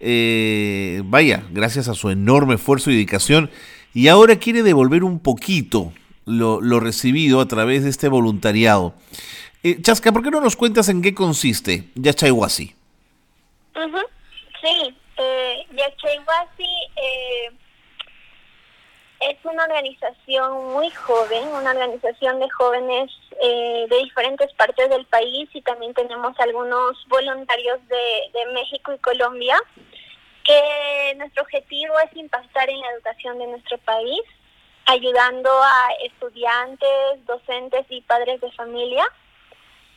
Eh, 0.00 1.02
vaya, 1.04 1.44
gracias 1.50 1.88
a 1.88 1.94
su 1.94 2.10
enorme 2.10 2.54
esfuerzo 2.54 2.90
y 2.90 2.94
dedicación. 2.94 3.50
Y 3.94 4.08
ahora 4.08 4.36
quiere 4.36 4.62
devolver 4.62 5.04
un 5.04 5.20
poquito 5.20 5.92
lo, 6.26 6.60
recibido 6.80 7.40
a 7.40 7.48
través 7.48 7.84
de 7.84 7.90
este 7.90 8.08
voluntariado. 8.08 8.94
Eh, 9.62 9.80
Chasca, 9.80 10.12
¿por 10.12 10.22
qué 10.22 10.30
no 10.30 10.40
nos 10.40 10.56
cuentas 10.56 10.88
en 10.88 11.02
qué 11.02 11.14
consiste 11.14 11.88
Yachayhuasi? 11.94 12.74
Uh 13.74 13.98
Sí, 14.62 14.94
eh, 15.18 15.66
eh 15.70 17.50
es 19.20 19.36
una 19.44 19.64
organización 19.64 20.72
muy 20.72 20.90
joven, 20.90 21.48
una 21.48 21.70
organización 21.70 22.38
de 22.40 22.50
jóvenes 22.50 23.10
eh, 23.42 23.86
de 23.88 23.96
diferentes 23.98 24.52
partes 24.54 24.88
del 24.90 25.06
país 25.06 25.48
y 25.54 25.62
también 25.62 25.94
tenemos 25.94 26.38
algunos 26.38 27.06
voluntarios 27.08 27.78
de, 27.88 28.38
de 28.38 28.52
México 28.52 28.92
y 28.92 28.98
Colombia, 28.98 29.58
que 30.44 31.14
nuestro 31.16 31.42
objetivo 31.42 31.94
es 32.00 32.16
impactar 32.16 32.68
en 32.68 32.80
la 32.80 32.90
educación 32.92 33.38
de 33.38 33.46
nuestro 33.48 33.78
país, 33.78 34.22
ayudando 34.86 35.50
a 35.50 35.88
estudiantes, 36.04 37.26
docentes 37.26 37.86
y 37.88 38.02
padres 38.02 38.40
de 38.40 38.52
familia 38.52 39.04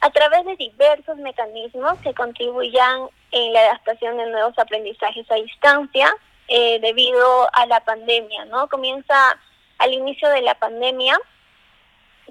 a 0.01 0.09
través 0.11 0.45
de 0.45 0.55
diversos 0.55 1.17
mecanismos 1.17 1.99
que 1.99 2.13
contribuyan 2.13 3.09
en 3.31 3.53
la 3.53 3.59
adaptación 3.61 4.17
de 4.17 4.27
nuevos 4.27 4.57
aprendizajes 4.57 5.29
a 5.29 5.35
distancia, 5.35 6.15
eh, 6.50 6.79
debido 6.79 7.48
a 7.53 7.65
la 7.68 7.79
pandemia, 7.79 8.46
¿no? 8.46 8.68
Comienza 8.68 9.39
al 9.77 9.94
inicio 9.94 10.27
de 10.29 10.41
la 10.41 10.56
pandemia, 10.56 11.18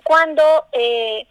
cuando 0.03 0.43
eh, 0.73 1.27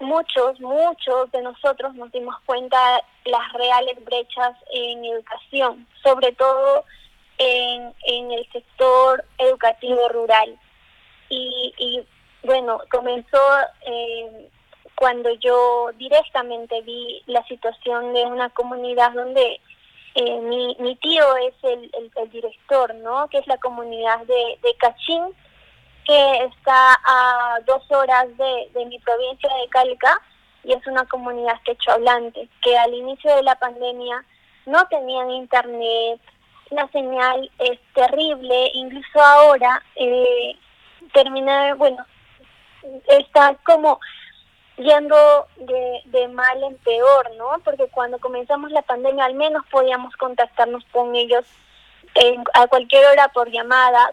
muchos, 0.00 0.58
muchos 0.60 1.30
de 1.32 1.42
nosotros 1.42 1.94
nos 1.94 2.10
dimos 2.12 2.34
cuenta 2.46 2.78
las 3.24 3.52
reales 3.52 4.02
brechas 4.04 4.56
en 4.72 5.04
educación, 5.04 5.86
sobre 6.02 6.32
todo 6.32 6.84
en, 7.38 7.94
en 8.04 8.32
el 8.32 8.50
sector 8.52 9.24
educativo 9.38 10.08
rural. 10.08 10.58
Y, 11.28 11.74
y 11.76 12.02
bueno, 12.42 12.80
comenzó 12.90 13.42
eh, 13.86 14.48
cuando 14.94 15.30
yo 15.34 15.90
directamente 15.96 16.80
vi 16.82 17.22
la 17.26 17.44
situación 17.46 18.12
de 18.12 18.24
una 18.24 18.50
comunidad 18.50 19.12
donde 19.12 19.60
eh, 20.14 20.40
mi, 20.40 20.76
mi 20.80 20.96
tío 20.96 21.36
es 21.36 21.54
el, 21.62 21.90
el, 22.16 22.30
director, 22.30 22.94
¿no? 22.96 23.28
Que 23.28 23.38
es 23.38 23.46
la 23.46 23.58
comunidad 23.58 24.20
de, 24.20 24.58
de 24.62 24.74
Cachín, 24.78 25.22
que 26.04 26.44
está 26.44 26.98
a 27.06 27.58
dos 27.66 27.82
horas 27.90 28.26
de, 28.36 28.70
de 28.74 28.86
mi 28.86 28.98
provincia 28.98 29.48
de 29.56 29.68
Calca 29.68 30.20
y 30.64 30.72
es 30.72 30.86
una 30.86 31.06
comunidad 31.06 31.60
quechohablante, 31.64 32.48
que 32.62 32.76
al 32.76 32.92
inicio 32.92 33.34
de 33.36 33.42
la 33.42 33.54
pandemia 33.54 34.24
no 34.66 34.86
tenían 34.88 35.30
internet, 35.30 36.20
la 36.70 36.88
señal 36.88 37.50
es 37.58 37.78
terrible, 37.94 38.70
incluso 38.74 39.20
ahora 39.20 39.82
eh, 39.96 40.56
termina, 41.12 41.74
bueno, 41.74 42.04
está 43.08 43.56
como 43.64 44.00
yendo 44.80 45.46
de, 45.56 46.00
de 46.06 46.28
mal 46.28 46.62
en 46.62 46.76
peor, 46.78 47.30
¿no? 47.36 47.50
Porque 47.64 47.88
cuando 47.88 48.18
comenzamos 48.18 48.70
la 48.70 48.82
pandemia 48.82 49.24
al 49.24 49.34
menos 49.34 49.64
podíamos 49.70 50.14
contactarnos 50.16 50.84
con 50.92 51.14
ellos 51.14 51.44
a 52.54 52.66
cualquier 52.66 53.06
hora 53.06 53.28
por 53.28 53.50
llamada. 53.50 54.12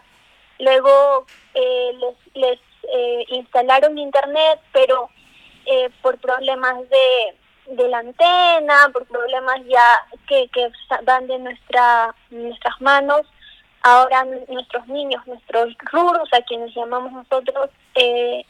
Luego 0.58 1.26
eh, 1.54 1.92
les, 1.94 2.34
les 2.34 2.60
eh, 2.92 3.24
instalaron 3.28 3.98
internet, 3.98 4.60
pero 4.72 5.10
eh, 5.66 5.90
por 6.02 6.18
problemas 6.18 6.76
de, 6.88 7.74
de 7.74 7.88
la 7.88 7.98
antena, 7.98 8.90
por 8.92 9.06
problemas 9.06 9.60
ya 9.66 10.06
que, 10.26 10.48
que 10.48 10.70
van 11.04 11.26
de 11.26 11.38
nuestra, 11.38 12.14
nuestras 12.30 12.80
manos, 12.80 13.22
ahora 13.82 14.24
nuestros 14.48 14.86
niños, 14.88 15.26
nuestros 15.26 15.74
ruros, 15.92 16.28
a 16.32 16.42
quienes 16.42 16.74
llamamos 16.74 17.12
nosotros, 17.12 17.70
eh, 17.94 18.44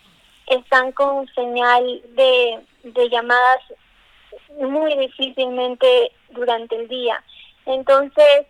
están 0.51 0.93
con 0.93 1.27
señal 1.35 2.03
de, 2.15 2.61
de 2.83 3.09
llamadas 3.09 3.61
muy 4.61 4.97
difícilmente 4.97 6.13
durante 6.31 6.77
el 6.77 6.89
día. 6.89 7.23
Entonces, 7.67 8.47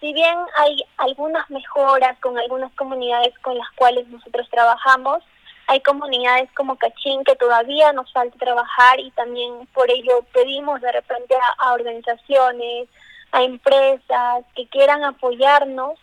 si 0.00 0.12
bien 0.12 0.36
hay 0.56 0.76
algunas 0.96 1.48
mejoras 1.50 2.18
con 2.20 2.38
algunas 2.38 2.72
comunidades 2.74 3.32
con 3.40 3.56
las 3.56 3.70
cuales 3.76 4.08
nosotros 4.08 4.48
trabajamos, 4.50 5.22
hay 5.68 5.80
comunidades 5.80 6.50
como 6.54 6.76
Cachín 6.76 7.22
que 7.24 7.36
todavía 7.36 7.92
nos 7.92 8.12
falta 8.12 8.36
trabajar 8.36 8.98
y 8.98 9.10
también 9.12 9.66
por 9.72 9.90
ello 9.90 10.24
pedimos 10.32 10.80
de 10.80 10.92
repente 10.92 11.36
a, 11.58 11.72
organizaciones, 11.72 12.88
a 13.30 13.42
empresas 13.42 14.44
que 14.56 14.66
quieran 14.66 15.04
apoyarnos, 15.04 15.98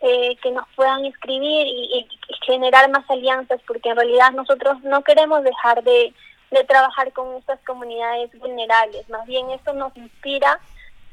eh, 0.00 0.36
que 0.42 0.50
nos 0.52 0.64
puedan 0.76 1.04
escribir 1.04 1.66
y, 1.66 2.06
generar 2.46 2.90
más 2.90 3.08
alianzas, 3.10 3.60
porque 3.66 3.90
en 3.90 3.96
realidad 3.96 4.32
nosotros 4.32 4.82
no 4.82 5.02
queremos 5.02 5.42
dejar 5.42 5.82
de, 5.82 6.14
de 6.50 6.64
trabajar 6.64 7.12
con 7.12 7.36
estas 7.36 7.60
comunidades 7.66 8.30
vulnerables, 8.38 9.08
más 9.10 9.26
bien 9.26 9.50
esto 9.50 9.72
nos 9.74 9.94
inspira 9.96 10.58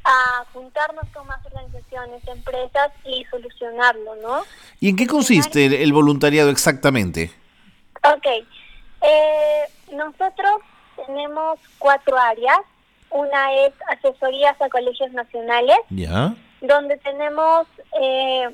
a 0.05 0.45
juntarnos 0.53 1.05
con 1.13 1.25
más 1.27 1.43
organizaciones, 1.45 2.25
empresas 2.27 2.91
y 3.03 3.25
solucionarlo, 3.25 4.15
¿no? 4.17 4.43
¿Y 4.79 4.89
en 4.89 4.95
qué 4.95 5.07
consiste 5.07 5.81
el, 5.81 5.93
voluntariado 5.93 6.51
exactamente? 6.51 7.31
Ok, 8.03 8.27
eh, 9.01 9.63
nosotros 9.91 10.61
tenemos 11.05 11.59
cuatro 11.79 12.17
áreas. 12.17 12.59
Una 13.09 13.53
es 13.65 13.73
asesorías 13.89 14.59
a 14.61 14.69
colegios 14.69 15.11
nacionales, 15.11 15.77
ya, 15.89 16.35
donde 16.61 16.97
tenemos 16.97 17.65
eh, 17.99 18.49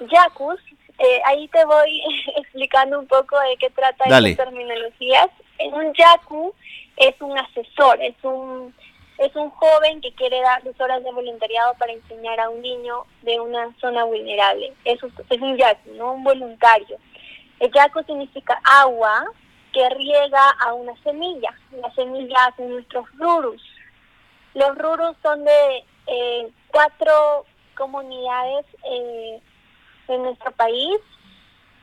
YACUS. 0.00 0.60
Eh, 0.98 1.20
ahí 1.26 1.48
te 1.48 1.64
voy 1.64 2.02
explicando 2.36 2.98
un 2.98 3.06
poco 3.06 3.38
de 3.40 3.56
qué 3.58 3.70
trata 3.70 4.04
Dale. 4.08 4.30
estas 4.30 4.46
terminologías. 4.46 5.28
Un 5.72 5.92
YACU 5.92 6.54
es 6.96 7.14
un 7.20 7.38
asesor, 7.38 8.02
es 8.02 8.16
un 8.22 8.74
es 9.18 9.34
un 9.34 9.50
joven 9.50 10.00
que 10.00 10.12
quiere 10.12 10.40
dar 10.40 10.62
sus 10.62 10.80
horas 10.80 11.02
de 11.02 11.10
voluntariado 11.10 11.74
para 11.74 11.92
enseñar 11.92 12.38
a 12.38 12.50
un 12.50 12.62
niño 12.62 13.04
de 13.22 13.40
una 13.40 13.74
zona 13.80 14.04
vulnerable. 14.04 14.72
Eso 14.84 15.08
es 15.28 15.40
un 15.40 15.56
yaku, 15.56 15.90
no 15.94 16.12
un 16.12 16.24
voluntario. 16.24 16.96
El 17.58 17.72
yaku 17.72 18.04
significa 18.04 18.60
agua 18.62 19.24
que 19.72 19.88
riega 19.90 20.50
a 20.60 20.72
una 20.72 20.94
semilla. 21.02 21.52
La 21.72 21.92
semilla 21.94 22.54
son 22.56 22.70
nuestros 22.70 23.06
rurus. 23.18 23.62
Los 24.54 24.78
rurus 24.78 25.16
son 25.20 25.44
de 25.44 25.84
eh, 26.06 26.48
cuatro 26.68 27.44
comunidades 27.76 28.66
eh, 28.84 29.40
en 30.08 30.22
nuestro 30.22 30.50
país 30.52 30.98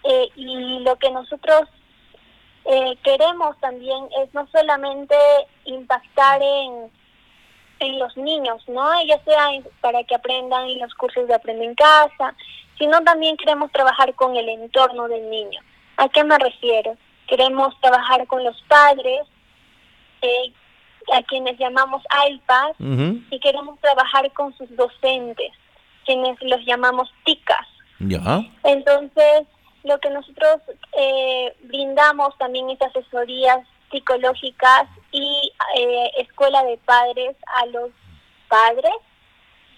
eh, 0.04 0.30
y 0.36 0.80
lo 0.80 0.96
que 0.98 1.12
nosotros 1.12 1.64
eh, 2.66 2.96
queremos 3.04 3.58
también 3.60 4.08
es 4.24 4.34
no 4.34 4.48
solamente 4.52 5.16
impactar 5.66 6.42
en 6.42 6.92
en 7.80 8.00
los 8.00 8.16
niños, 8.18 8.62
¿no? 8.68 8.90
Ya 9.06 9.22
sea 9.24 9.50
para 9.82 10.04
que 10.04 10.16
aprendan 10.16 10.68
en 10.68 10.80
los 10.80 10.94
cursos 10.96 11.28
de 11.28 11.36
Aprende 11.36 11.66
en 11.66 11.76
Casa, 11.76 12.36
sino 12.78 13.02
también 13.04 13.38
queremos 13.38 13.72
trabajar 13.72 14.14
con 14.16 14.36
el 14.36 14.48
entorno 14.50 15.08
del 15.08 15.30
niño. 15.30 15.62
¿A 15.98 16.10
qué 16.10 16.24
me 16.24 16.38
refiero? 16.38 16.98
Queremos 17.28 17.80
trabajar 17.82 18.26
con 18.28 18.44
los 18.44 18.60
padres, 18.64 19.22
eh, 20.22 20.54
a 21.14 21.22
quienes 21.24 21.58
llamamos 21.58 22.04
AIPAS, 22.10 22.76
y 22.80 23.40
queremos 23.40 23.80
trabajar 23.80 24.32
con 24.34 24.56
sus 24.58 24.74
docentes, 24.76 25.52
quienes 26.06 26.38
los 26.42 26.64
llamamos 26.66 27.10
TICAS. 27.24 27.68
Entonces, 28.64 29.44
lo 29.84 30.00
que 30.00 30.10
nosotros 30.10 30.62
eh, 30.98 31.56
brindamos 31.64 32.38
también 32.38 32.70
es 32.70 32.82
asesorías 32.82 33.60
psicológicas 33.92 34.88
y 35.12 35.52
eh, 35.78 36.12
escuela 36.18 36.64
de 36.64 36.78
padres 36.78 37.36
a 37.48 37.66
los 37.68 37.92
padres. 38.48 38.94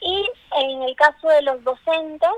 Y 0.02 0.26
en 0.62 0.84
el 0.84 0.96
caso 0.96 1.28
de 1.28 1.42
los 1.42 1.64
docentes, 1.64 2.30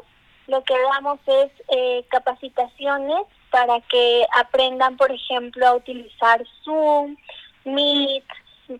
lo 0.47 0.63
que 0.63 0.73
damos 0.93 1.19
es 1.27 1.51
eh, 1.69 2.05
capacitaciones 2.09 3.25
para 3.51 3.79
que 3.81 4.25
aprendan, 4.35 4.97
por 4.97 5.11
ejemplo, 5.11 5.67
a 5.67 5.75
utilizar 5.75 6.43
Zoom, 6.63 7.15
Meet, 7.65 8.25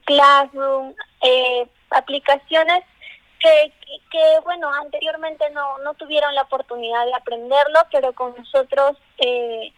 Classroom, 0.06 0.94
eh, 1.22 1.68
aplicaciones 1.92 2.84
que, 3.40 3.74
que, 4.12 4.40
bueno, 4.44 4.72
anteriormente 4.74 5.50
no, 5.52 5.78
no 5.80 5.94
tuvieron 5.94 6.34
la 6.36 6.44
oportunidad 6.44 7.06
de 7.06 7.16
aprenderlo, 7.16 7.80
pero 7.92 8.14
con 8.14 8.36
nosotros 8.38 8.98
eh, 9.18 9.72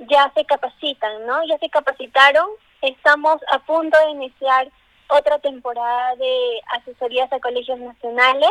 ya 0.00 0.30
se 0.34 0.44
capacitan, 0.44 1.26
¿no? 1.26 1.44
Ya 1.46 1.58
se 1.58 1.70
capacitaron. 1.70 2.48
Estamos 2.82 3.40
a 3.50 3.58
punto 3.60 3.98
de 3.98 4.10
iniciar 4.10 4.70
otra 5.08 5.38
temporada 5.38 6.14
de 6.16 6.60
asesorías 6.76 7.32
a 7.32 7.40
colegios 7.40 7.78
nacionales 7.78 8.50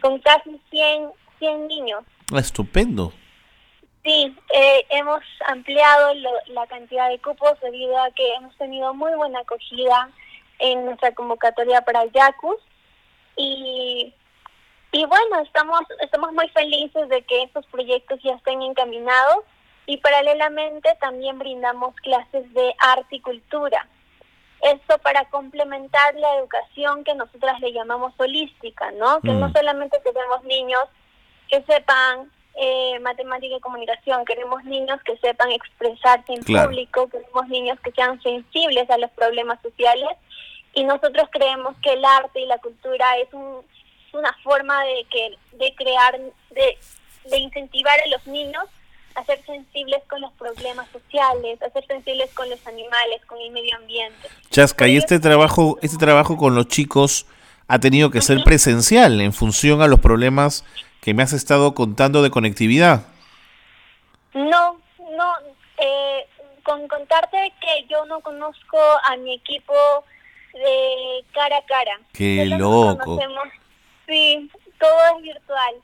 con 0.00 0.18
casi 0.20 0.60
100, 0.70 1.10
100 1.38 1.66
niños. 1.66 2.04
Estupendo. 2.36 3.12
Sí, 4.04 4.36
eh, 4.54 4.86
hemos 4.90 5.22
ampliado 5.46 6.12
la 6.14 6.66
cantidad 6.68 7.08
de 7.08 7.18
cupos 7.18 7.58
debido 7.60 7.98
a 7.98 8.10
que 8.10 8.34
hemos 8.34 8.56
tenido 8.58 8.94
muy 8.94 9.12
buena 9.14 9.40
acogida 9.40 10.10
en 10.58 10.84
nuestra 10.84 11.12
convocatoria 11.14 11.80
para 11.82 12.04
YACUS 12.06 12.56
y 13.38 14.14
y 14.90 15.04
bueno, 15.04 15.40
estamos 15.40 15.80
estamos 16.00 16.32
muy 16.32 16.48
felices 16.48 17.08
de 17.08 17.22
que 17.22 17.42
estos 17.42 17.66
proyectos 17.66 18.20
ya 18.22 18.34
estén 18.34 18.62
encaminados 18.62 19.44
y 19.86 19.98
paralelamente 19.98 20.96
también 21.00 21.38
brindamos 21.38 21.94
clases 21.96 22.52
de 22.54 22.74
arte 22.78 23.16
y 23.16 23.20
cultura. 23.20 23.86
Esto 24.62 24.98
para 24.98 25.24
complementar 25.26 26.14
la 26.16 26.36
educación 26.36 27.04
que 27.04 27.14
nosotras 27.14 27.60
le 27.60 27.72
llamamos 27.72 28.12
holística, 28.16 28.90
¿no? 28.92 29.20
Que 29.20 29.32
no 29.32 29.48
mm. 29.48 29.52
solamente 29.52 29.98
tenemos 30.02 30.42
niños 30.44 30.82
que 31.48 31.62
sepan 31.62 32.30
eh, 32.56 32.98
matemática 33.00 33.56
y 33.56 33.60
comunicación, 33.60 34.24
queremos 34.24 34.64
niños 34.64 35.00
que 35.04 35.16
sepan 35.18 35.52
expresarse 35.52 36.32
en 36.32 36.42
público, 36.42 37.08
queremos 37.08 37.46
niños 37.48 37.78
que 37.80 37.92
sean 37.92 38.20
sensibles 38.20 38.90
a 38.90 38.98
los 38.98 39.10
problemas 39.12 39.60
sociales 39.62 40.10
y 40.78 40.84
nosotros 40.84 41.28
creemos 41.32 41.74
que 41.82 41.92
el 41.92 42.04
arte 42.04 42.40
y 42.40 42.46
la 42.46 42.58
cultura 42.58 43.04
es, 43.18 43.32
un, 43.32 43.62
una 44.12 44.32
forma 44.44 44.84
de 44.84 45.04
que 45.10 45.36
de 45.56 45.74
crear, 45.74 46.16
de, 46.50 46.78
de 47.28 47.38
incentivar 47.38 47.98
a 48.00 48.08
los 48.08 48.24
niños 48.28 48.64
a 49.16 49.24
ser 49.24 49.44
sensibles 49.44 50.00
con 50.08 50.20
los 50.20 50.32
problemas 50.34 50.86
sociales, 50.90 51.60
a 51.62 51.70
ser 51.70 51.84
sensibles 51.86 52.30
con 52.32 52.48
los 52.48 52.64
animales, 52.64 53.24
con 53.26 53.40
el 53.40 53.50
medio 53.50 53.76
ambiente. 53.76 54.28
Chasca, 54.50 54.86
y 54.86 54.96
este 54.96 55.18
trabajo, 55.18 55.78
este 55.82 55.96
trabajo 55.96 56.36
con 56.36 56.54
los 56.54 56.68
chicos 56.68 57.26
ha 57.66 57.80
tenido 57.80 58.10
que 58.10 58.20
ser 58.20 58.44
presencial 58.44 59.20
en 59.20 59.32
función 59.32 59.82
a 59.82 59.88
los 59.88 59.98
problemas 59.98 60.64
que 61.00 61.12
me 61.12 61.24
has 61.24 61.32
estado 61.32 61.74
contando 61.74 62.22
de 62.22 62.30
conectividad. 62.30 63.02
No, 64.32 64.80
no, 65.16 65.34
eh, 65.78 66.24
con 66.62 66.86
contarte 66.86 67.52
que 67.60 67.86
yo 67.90 68.06
no 68.06 68.20
conozco 68.20 68.78
a 69.04 69.16
mi 69.16 69.34
equipo 69.34 69.74
de 70.58 71.24
cara 71.32 71.58
a 71.58 71.66
cara. 71.66 72.00
Qué 72.12 72.46
loco. 72.46 73.18
Sí, 74.06 74.50
todo 74.78 75.16
es 75.16 75.22
virtual. 75.22 75.74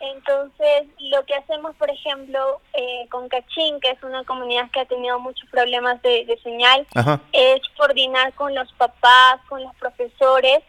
Entonces, 0.00 0.86
lo 0.98 1.24
que 1.26 1.34
hacemos, 1.34 1.76
por 1.76 1.90
ejemplo, 1.90 2.60
eh, 2.72 3.06
con 3.10 3.28
Cachín, 3.28 3.78
que 3.80 3.90
es 3.90 4.02
una 4.02 4.24
comunidad 4.24 4.70
que 4.70 4.80
ha 4.80 4.86
tenido 4.86 5.20
muchos 5.20 5.48
problemas 5.50 6.00
de, 6.00 6.38
señal, 6.42 6.86
es 7.32 7.60
coordinar 7.76 8.32
con 8.32 8.54
los 8.54 8.72
papás, 8.72 9.40
con 9.48 9.62
los 9.62 9.74
profesores, 9.76 10.60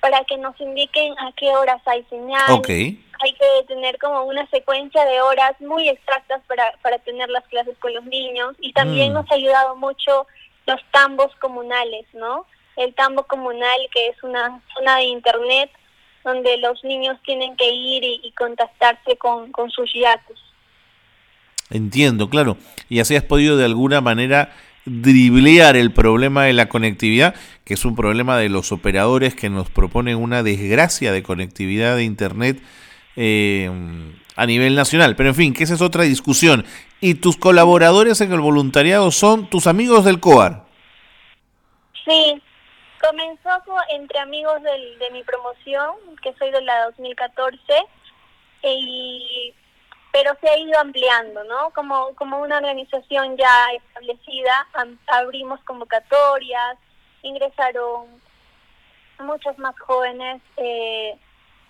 para 0.00 0.24
que 0.24 0.36
nos 0.36 0.60
indiquen 0.60 1.16
a 1.20 1.32
qué 1.36 1.50
horas 1.50 1.80
hay 1.86 2.02
señal. 2.10 2.60
Hay 3.24 3.34
que 3.34 3.64
tener 3.68 3.98
como 3.98 4.24
una 4.24 4.48
secuencia 4.50 5.04
de 5.04 5.20
horas 5.20 5.52
muy 5.60 5.88
exactas 5.88 6.42
para, 6.48 6.72
para 6.82 6.98
tener 6.98 7.30
las 7.30 7.46
clases 7.46 7.78
con 7.78 7.94
los 7.94 8.04
niños. 8.04 8.56
Y 8.58 8.72
también 8.72 9.12
mm. 9.12 9.14
nos 9.14 9.30
ha 9.30 9.34
ayudado 9.36 9.76
mucho 9.76 10.26
los 10.66 10.80
tambos 10.90 11.32
comunales, 11.36 12.04
¿no? 12.14 12.46
El 12.76 12.94
tambo 12.94 13.24
comunal, 13.24 13.78
que 13.92 14.08
es 14.08 14.22
una 14.22 14.60
zona 14.74 14.96
de 14.96 15.04
internet 15.04 15.70
donde 16.24 16.56
los 16.58 16.82
niños 16.84 17.18
tienen 17.24 17.56
que 17.56 17.68
ir 17.68 18.04
y, 18.04 18.32
contactarse 18.38 19.16
con, 19.16 19.50
con 19.50 19.70
sus 19.70 19.92
yatos. 19.92 20.38
Entiendo, 21.70 22.28
claro. 22.28 22.56
Y 22.88 23.00
así 23.00 23.16
has 23.16 23.24
podido 23.24 23.56
de 23.56 23.64
alguna 23.64 24.00
manera 24.00 24.52
driblear 24.84 25.76
el 25.76 25.92
problema 25.92 26.44
de 26.44 26.52
la 26.52 26.68
conectividad, 26.68 27.34
que 27.64 27.74
es 27.74 27.84
un 27.84 27.94
problema 27.94 28.36
de 28.36 28.48
los 28.48 28.72
operadores 28.72 29.34
que 29.34 29.48
nos 29.48 29.70
proponen 29.70 30.16
una 30.16 30.42
desgracia 30.42 31.12
de 31.12 31.22
conectividad 31.22 31.96
de 31.96 32.04
Internet 32.04 32.60
eh, 33.16 33.70
a 34.36 34.46
nivel 34.46 34.74
nacional. 34.74 35.16
Pero 35.16 35.30
en 35.30 35.34
fin, 35.34 35.54
que 35.54 35.64
esa 35.64 35.74
es 35.74 35.80
otra 35.80 36.04
discusión. 36.04 36.64
¿Y 37.00 37.14
tus 37.14 37.36
colaboradores 37.36 38.20
en 38.20 38.32
el 38.32 38.40
voluntariado 38.40 39.10
son 39.10 39.48
tus 39.48 39.66
amigos 39.66 40.04
del 40.04 40.20
COAR? 40.20 40.64
Sí, 42.04 42.40
Comenzó 43.02 43.50
entre 43.90 44.18
amigos 44.20 44.62
del, 44.62 44.98
de 44.98 45.10
mi 45.10 45.22
promoción, 45.24 45.96
que 46.22 46.32
soy 46.34 46.50
de 46.50 46.62
la 46.62 46.84
2014, 46.84 47.58
y 48.62 49.54
pero 50.12 50.36
se 50.40 50.48
ha 50.48 50.58
ido 50.58 50.78
ampliando, 50.78 51.42
¿no? 51.44 51.70
Como, 51.70 52.14
como 52.14 52.38
una 52.38 52.58
organización 52.58 53.36
ya 53.36 53.72
establecida, 53.72 54.68
abrimos 55.06 55.58
convocatorias, 55.64 56.76
ingresaron 57.22 58.20
muchos 59.18 59.56
más 59.58 59.78
jóvenes 59.80 60.42
eh, 60.58 61.16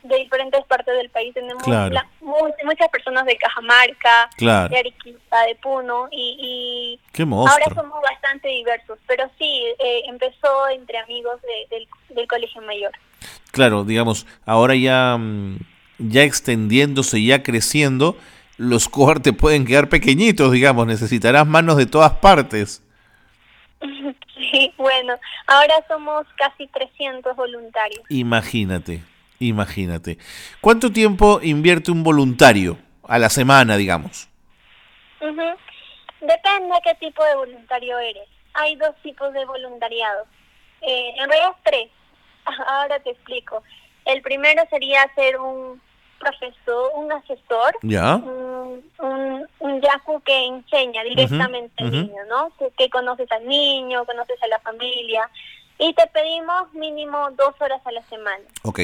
de 0.02 0.16
diferentes 0.16 0.64
partes 0.66 0.96
del 0.96 1.10
país. 1.10 1.32
Tenemos 1.34 1.62
muchas 1.66 2.88
personas 2.90 3.24
de 3.24 3.36
Cajamarca, 3.36 4.30
de 4.38 4.78
Arequipa, 4.78 5.42
de 5.46 5.54
Puno, 5.56 6.08
y, 6.10 6.98
ahora 7.18 7.66
somos 7.74 8.00
bastante 8.02 8.48
diversos. 8.48 8.98
Pero 9.06 9.30
sí, 9.38 9.64
eh, 9.78 10.02
empezó 10.08 10.68
entre 10.68 10.98
amigos 10.98 11.40
del, 11.70 11.86
del 12.10 12.26
Colegio 12.26 12.62
Mayor. 12.62 12.92
Claro, 13.50 13.84
digamos, 13.84 14.26
ahora 14.46 14.74
ya... 14.74 15.16
Mm, 15.18 15.58
ya 16.08 16.22
extendiéndose, 16.22 17.22
ya 17.22 17.42
creciendo, 17.42 18.16
los 18.56 18.88
cohortes 18.88 19.34
pueden 19.34 19.64
quedar 19.64 19.88
pequeñitos, 19.88 20.52
digamos, 20.52 20.86
necesitarás 20.86 21.46
manos 21.46 21.76
de 21.76 21.86
todas 21.86 22.12
partes. 22.14 22.82
Sí, 24.50 24.74
bueno, 24.76 25.14
ahora 25.46 25.74
somos 25.88 26.26
casi 26.36 26.66
300 26.66 27.34
voluntarios. 27.36 28.04
Imagínate, 28.10 29.02
imagínate. 29.46 30.18
¿Cuánto 30.60 30.92
tiempo 30.92 31.40
invierte 31.42 31.90
un 31.90 32.02
voluntario 32.02 32.78
a 33.06 33.18
la 33.18 33.28
semana, 33.28 33.76
digamos? 33.76 34.28
Depende 35.20 36.74
de 36.74 36.80
qué 36.84 36.94
tipo 37.00 37.24
de 37.24 37.34
voluntario 37.34 37.98
eres. 37.98 38.28
Hay 38.54 38.76
dos 38.76 38.94
tipos 39.02 39.32
de 39.32 39.44
voluntariado. 39.44 40.24
Eh, 40.80 41.14
en 41.18 41.28
realidad 41.28 41.56
tres. 41.64 41.90
Ahora 42.68 42.98
te 43.00 43.10
explico. 43.10 43.62
El 44.04 44.22
primero 44.22 44.62
sería 44.70 45.10
ser 45.14 45.38
un 45.38 45.80
profesor, 46.18 46.92
un 46.94 47.12
asesor, 47.12 47.76
Un, 47.82 49.48
un, 49.58 49.80
yaku 49.80 50.20
que 50.22 50.46
enseña 50.46 51.02
directamente 51.02 51.82
al 51.82 51.90
niño, 51.90 52.24
¿no? 52.28 52.52
Que, 52.76 52.88
conoces 52.88 53.30
al 53.32 53.46
niño, 53.46 54.04
conoces 54.04 54.40
a 54.42 54.46
la 54.46 54.60
familia. 54.60 55.28
Y 55.78 55.92
te 55.94 56.06
pedimos 56.08 56.72
mínimo 56.74 57.30
dos 57.32 57.54
horas 57.60 57.80
a 57.84 57.90
la 57.90 58.02
semana. 58.04 58.44
Ok. 58.62 58.80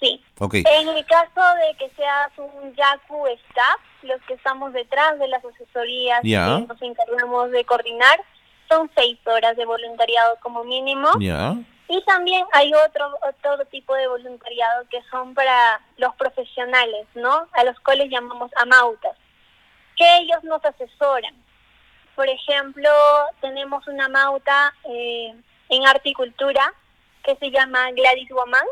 Sí. 0.00 0.22
En 0.40 0.88
el 0.88 1.06
caso 1.06 1.40
de 1.56 1.76
que 1.78 1.90
seas 1.96 2.30
un 2.36 2.74
yaku 2.74 3.26
staff, 3.26 3.80
los 4.02 4.20
que 4.22 4.34
estamos 4.34 4.72
detrás 4.72 5.18
de 5.18 5.28
las 5.28 5.44
asesorías 5.44 6.20
que 6.22 6.66
nos 6.68 6.82
encargamos 6.82 7.50
de 7.50 7.64
coordinar, 7.64 8.20
son 8.68 8.90
seis 8.94 9.18
horas 9.26 9.56
de 9.56 9.64
voluntariado 9.64 10.36
como 10.40 10.64
mínimo. 10.64 11.08
Y 11.90 12.02
también 12.04 12.44
hay 12.52 12.72
otro, 12.74 13.18
otro 13.22 13.64
tipo 13.66 13.94
de 13.94 14.06
voluntariado 14.08 14.86
que 14.90 15.02
son 15.10 15.34
para 15.34 15.80
los 15.96 16.14
profesionales, 16.16 17.06
¿no? 17.14 17.48
A 17.52 17.64
los 17.64 17.80
cuales 17.80 18.10
llamamos 18.10 18.50
amautas, 18.56 19.16
que 19.96 20.18
ellos 20.18 20.44
nos 20.44 20.62
asesoran. 20.64 21.34
Por 22.14 22.28
ejemplo, 22.28 22.90
tenemos 23.40 23.86
una 23.88 24.04
amauta 24.04 24.74
eh, 24.84 25.34
en 25.70 25.86
articultura 25.86 26.74
que 27.24 27.36
se 27.36 27.50
llama 27.50 27.90
Gladys 27.92 28.28
Woman, 28.30 28.66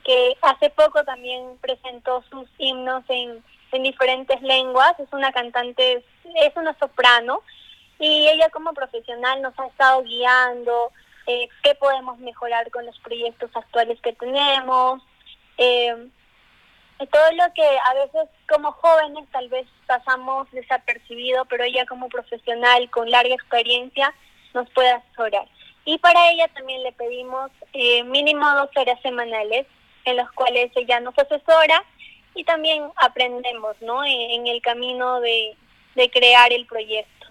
que 0.00 0.36
hace 0.42 0.70
poco 0.70 1.04
también 1.04 1.58
presentó 1.60 2.22
sus 2.30 2.48
himnos 2.58 3.04
en, 3.08 3.42
en 3.72 3.82
diferentes 3.82 4.40
lenguas. 4.42 4.98
Es 4.98 5.08
una 5.12 5.32
cantante, 5.32 6.04
es 6.24 6.56
una 6.56 6.76
soprano, 6.78 7.42
y 7.98 8.28
ella 8.28 8.48
como 8.50 8.72
profesional 8.72 9.42
nos 9.42 9.58
ha 9.58 9.66
estado 9.66 10.02
guiando, 10.02 10.92
eh, 11.26 11.48
qué 11.62 11.74
podemos 11.74 12.18
mejorar 12.18 12.70
con 12.70 12.86
los 12.86 12.98
proyectos 13.00 13.50
actuales 13.54 14.00
que 14.00 14.12
tenemos, 14.12 15.02
eh, 15.58 16.08
todo 17.06 17.32
lo 17.32 17.52
que 17.54 17.62
a 17.62 17.94
veces 17.94 18.28
como 18.48 18.72
jóvenes 18.72 19.28
tal 19.30 19.48
vez 19.48 19.66
pasamos 19.86 20.50
desapercibido, 20.50 21.44
pero 21.44 21.64
ella 21.64 21.86
como 21.86 22.08
profesional 22.08 22.90
con 22.90 23.10
larga 23.10 23.34
experiencia 23.34 24.12
nos 24.54 24.68
puede 24.70 24.90
asesorar. 24.90 25.46
Y 25.84 25.98
para 25.98 26.30
ella 26.30 26.48
también 26.48 26.82
le 26.82 26.92
pedimos 26.92 27.50
eh, 27.72 28.02
mínimo 28.04 28.48
dos 28.54 28.70
horas 28.76 29.00
semanales 29.00 29.66
en 30.04 30.16
los 30.16 30.30
cuales 30.32 30.70
ella 30.76 31.00
nos 31.00 31.18
asesora 31.18 31.84
y 32.34 32.44
también 32.44 32.84
aprendemos 32.96 33.76
¿no? 33.80 34.04
en, 34.04 34.46
el 34.46 34.60
camino 34.62 35.20
de, 35.20 35.56
de 35.94 36.10
crear 36.10 36.52
el 36.52 36.66
proyecto. 36.66 37.26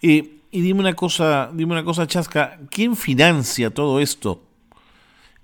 Y 0.00 0.42
y 0.54 0.60
dime 0.60 0.80
una 0.80 0.92
cosa, 0.92 1.48
dime 1.50 1.72
una 1.72 1.82
cosa, 1.82 2.06
Chasca, 2.06 2.58
¿quién 2.70 2.94
financia 2.94 3.70
todo 3.70 4.00
esto? 4.00 4.42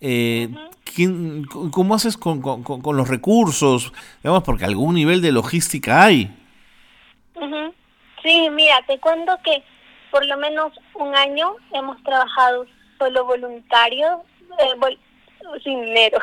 Eh, 0.03 0.51
¿quién, 0.85 1.46
¿Cómo 1.46 1.94
haces 1.94 2.18
con, 2.18 2.42
con, 2.42 2.96
los 2.96 3.09
recursos? 3.09 3.90
Digamos, 4.22 4.42
porque 4.42 4.66
algún 4.66 4.94
nivel 4.94 5.22
de 5.22 5.33
logística 5.33 6.05
hay. 6.05 6.31
Sí, 8.22 8.51
mira, 8.51 8.85
te 8.87 8.98
cuento 8.98 9.33
que 9.42 9.62
por 10.11 10.27
lo 10.27 10.37
menos 10.37 10.72
un 10.94 11.16
año 11.16 11.55
hemos 11.72 12.03
trabajado 12.03 12.66
solo 12.98 13.24
voluntarios, 13.24 14.20
eh, 14.59 14.96
sin 15.62 15.83
dinero, 15.85 16.18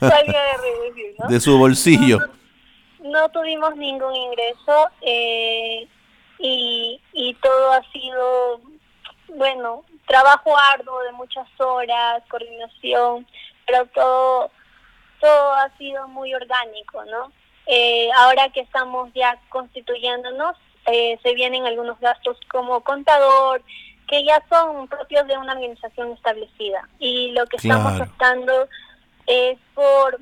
de 1.28 1.40
su 1.40 1.58
bolsillo. 1.58 2.18
No, 3.00 3.28
tuvimos 3.30 3.76
ningún 3.76 4.14
ingreso. 4.14 4.90
Eh, 5.00 5.88
y, 6.38 7.00
y 7.12 7.34
todo 7.34 7.72
ha 7.72 7.82
sido, 7.92 8.60
bueno, 9.28 9.84
trabajo 10.06 10.56
arduo 10.72 11.02
de 11.02 11.12
muchas 11.12 11.46
horas, 11.58 12.22
coordinación, 12.28 13.26
pero 13.66 13.86
todo, 13.86 14.50
todo 15.20 15.52
ha 15.54 15.70
sido 15.76 16.08
muy 16.08 16.34
orgánico, 16.34 17.04
¿no? 17.04 17.32
Eh, 17.66 18.08
ahora 18.16 18.48
que 18.48 18.60
estamos 18.60 19.12
ya 19.14 19.38
constituyéndonos, 19.50 20.56
eh, 20.86 21.18
se 21.22 21.34
vienen 21.34 21.66
algunos 21.66 22.00
gastos 22.00 22.38
como 22.50 22.80
contador, 22.80 23.62
que 24.10 24.24
ya 24.24 24.42
son 24.48 24.88
propios 24.88 25.24
de 25.28 25.38
una 25.38 25.52
organización 25.52 26.10
establecida. 26.12 26.88
Y 26.98 27.30
lo 27.30 27.46
que 27.46 27.58
estamos 27.58 28.00
optando 28.00 28.68
es 29.24 29.56
por, 29.72 30.20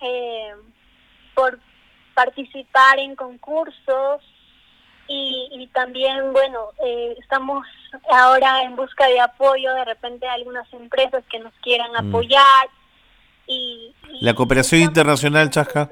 eh, 0.00 0.54
por 1.34 1.58
participar 2.14 3.00
en 3.00 3.16
concursos 3.16 4.22
y, 5.08 5.68
también, 5.72 6.32
bueno, 6.32 6.68
eh, 6.84 7.16
estamos 7.18 7.66
ahora 8.12 8.62
en 8.62 8.76
busca 8.76 9.06
de 9.06 9.18
apoyo 9.20 9.74
de 9.74 9.84
repente 9.84 10.26
de 10.26 10.32
algunas 10.32 10.72
empresas 10.72 11.24
que 11.30 11.40
nos 11.40 11.52
quieran 11.62 11.90
mm. 11.92 12.08
apoyar. 12.08 12.68
Y, 13.48 13.92
¿La 14.20 14.34
cooperación 14.34 14.82
internacional, 14.82 15.50
Chasca? 15.50 15.90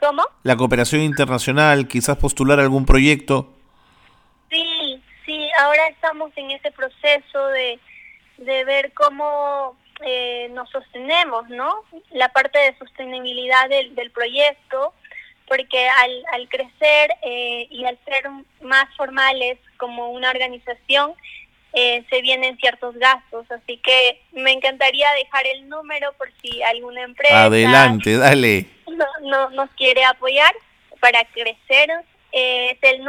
¿Cómo? 0.00 0.24
¿La 0.42 0.56
cooperación 0.56 1.02
internacional, 1.02 1.86
quizás 1.86 2.16
postular 2.16 2.58
algún 2.58 2.86
proyecto? 2.86 3.53
Ahora 5.64 5.88
estamos 5.88 6.30
en 6.36 6.50
ese 6.50 6.70
proceso 6.72 7.46
de, 7.48 7.78
de 8.36 8.64
ver 8.64 8.92
cómo 8.92 9.78
eh, 10.04 10.48
nos 10.50 10.68
sostenemos, 10.68 11.48
¿no? 11.48 11.84
La 12.10 12.28
parte 12.28 12.58
de 12.58 12.76
sostenibilidad 12.76 13.70
del, 13.70 13.94
del 13.94 14.10
proyecto 14.10 14.92
porque 15.48 15.88
al, 15.88 16.24
al 16.32 16.48
crecer 16.50 17.10
eh, 17.22 17.66
y 17.70 17.86
al 17.86 17.98
ser 18.04 18.28
más 18.60 18.94
formales 18.96 19.58
como 19.78 20.10
una 20.10 20.30
organización, 20.30 21.14
eh, 21.72 22.04
se 22.10 22.20
vienen 22.20 22.58
ciertos 22.58 22.94
gastos, 22.96 23.50
así 23.50 23.78
que 23.78 24.20
me 24.32 24.52
encantaría 24.52 25.10
dejar 25.12 25.46
el 25.46 25.68
número 25.68 26.12
por 26.14 26.30
si 26.42 26.62
alguna 26.62 27.02
empresa... 27.02 27.44
Adelante, 27.44 28.18
dale. 28.18 28.66
No, 28.86 29.06
no 29.22 29.50
nos 29.50 29.70
quiere 29.70 30.04
apoyar 30.04 30.54
para 31.00 31.24
crecer. 31.24 31.90
Es 32.32 32.78
el 32.82 33.04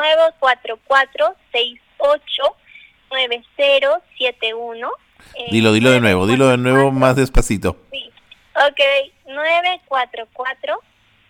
944-689071. 1.99 4.91
dilo, 5.51 5.73
dilo 5.73 5.91
de 5.91 6.01
nuevo, 6.01 6.25
dilo 6.27 6.49
de 6.49 6.57
nuevo 6.57 6.91
más 6.91 7.15
despacito. 7.15 7.77
Sí. 7.91 8.11
Ok, 8.55 8.79
944 9.27 10.79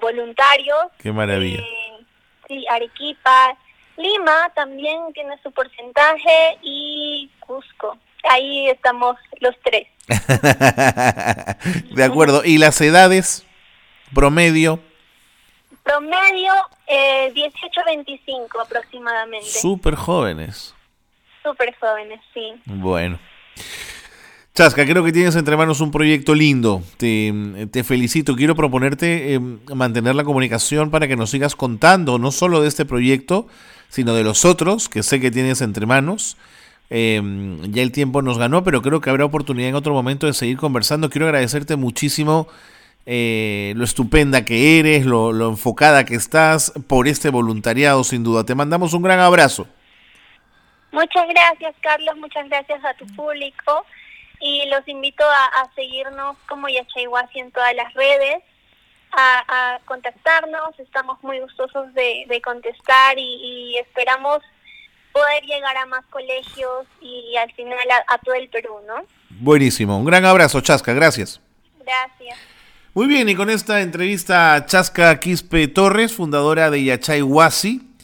voluntarios. 0.00 0.78
Qué 0.98 1.10
maravilla. 1.10 1.60
Eh, 1.60 2.04
sí, 2.46 2.66
Arequipa. 2.68 3.56
Lima 3.96 4.50
también 4.54 5.12
tiene 5.14 5.38
su 5.42 5.50
porcentaje 5.52 6.58
y 6.62 7.30
Cusco. 7.40 7.96
Ahí 8.28 8.68
estamos 8.68 9.16
los 9.40 9.54
tres. 9.62 9.88
de 11.94 12.04
acuerdo. 12.04 12.44
¿Y 12.44 12.58
las 12.58 12.78
edades 12.80 13.46
promedio? 14.12 14.80
Promedio 15.82 16.52
eh, 16.86 17.32
18-25 17.34 18.48
aproximadamente. 18.62 19.46
Súper 19.46 19.94
jóvenes. 19.94 20.74
Súper 21.42 21.74
jóvenes, 21.78 22.20
sí. 22.34 22.52
Bueno. 22.66 23.18
Chasca, 24.56 24.86
creo 24.86 25.02
que 25.02 25.10
tienes 25.10 25.34
entre 25.34 25.56
manos 25.56 25.80
un 25.80 25.90
proyecto 25.90 26.32
lindo. 26.32 26.80
Te, 26.96 27.82
felicito. 27.82 28.36
Quiero 28.36 28.54
proponerte 28.54 29.34
em, 29.34 29.58
mantener 29.74 30.14
la 30.14 30.22
comunicación 30.22 30.92
para 30.92 31.08
que 31.08 31.16
nos 31.16 31.30
sigas 31.30 31.56
contando 31.56 32.20
no 32.20 32.30
solo 32.30 32.62
de 32.62 32.68
este 32.68 32.84
proyecto, 32.84 33.48
sino 33.88 34.14
de 34.14 34.22
los 34.22 34.44
otros 34.44 34.88
que 34.88 35.02
sé 35.02 35.18
que 35.18 35.32
tienes 35.32 35.60
entre 35.60 35.86
manos. 35.86 36.36
Em, 36.88 37.62
ya 37.72 37.82
el 37.82 37.90
tiempo 37.90 38.22
nos 38.22 38.38
ganó, 38.38 38.62
pero 38.62 38.80
creo 38.80 39.00
que 39.00 39.10
habrá 39.10 39.24
oportunidad 39.24 39.70
en 39.70 39.74
otro 39.74 39.92
momento 39.92 40.28
de 40.28 40.34
seguir 40.34 40.56
conversando. 40.56 41.10
Quiero 41.10 41.26
agradecerte 41.26 41.74
muchísimo 41.74 42.46
eh, 43.06 43.72
lo 43.74 43.82
estupenda 43.82 44.44
que 44.44 44.78
eres, 44.78 45.04
lo, 45.04 45.32
lo 45.32 45.48
enfocada 45.48 46.04
que 46.04 46.14
estás 46.14 46.72
por 46.86 47.08
este 47.08 47.30
voluntariado, 47.30 48.04
sin 48.04 48.22
duda. 48.22 48.44
Te 48.44 48.54
mandamos 48.54 48.94
un 48.94 49.02
gran 49.02 49.18
abrazo. 49.18 49.66
Muchas 50.92 51.26
gracias, 51.28 51.74
Carlos. 51.80 52.16
Muchas 52.18 52.48
gracias 52.48 52.84
a 52.84 52.94
tu 52.94 53.04
público. 53.16 53.84
Y 54.44 54.68
los 54.68 54.86
invito 54.86 55.24
a, 55.24 55.70
seguirnos 55.74 56.36
como 56.46 56.68
Yachayhuasi 56.68 57.38
en 57.38 57.50
todas 57.50 57.74
las 57.74 57.92
redes, 57.94 58.42
a, 59.12 59.78
contactarnos. 59.86 60.78
Estamos 60.78 61.22
muy 61.22 61.40
gustosos 61.40 61.94
de, 61.94 62.40
contestar 62.44 63.18
y, 63.18 63.78
esperamos 63.78 64.42
poder 65.12 65.44
llegar 65.44 65.76
a 65.78 65.86
más 65.86 66.04
colegios 66.10 66.86
y 67.00 67.34
al 67.36 67.50
final 67.52 67.78
a, 68.06 68.18
todo 68.18 68.34
el 68.34 68.50
Perú, 68.50 68.76
¿no? 68.86 69.06
Buenísimo. 69.30 69.96
Un 69.96 70.04
gran 70.04 70.26
abrazo, 70.26 70.60
Chasca. 70.60 70.92
Gracias. 70.92 71.40
Gracias. 71.80 72.38
Muy 72.92 73.06
bien, 73.06 73.28
y 73.28 73.34
con 73.34 73.48
esta 73.48 73.80
entrevista 73.80 74.54
a 74.54 74.66
Chasca 74.66 75.18
Quispe 75.20 75.68
Torres, 75.68 76.12
fundadora 76.12 76.70
de 76.70 76.84
Yachayhuasi 76.84 77.94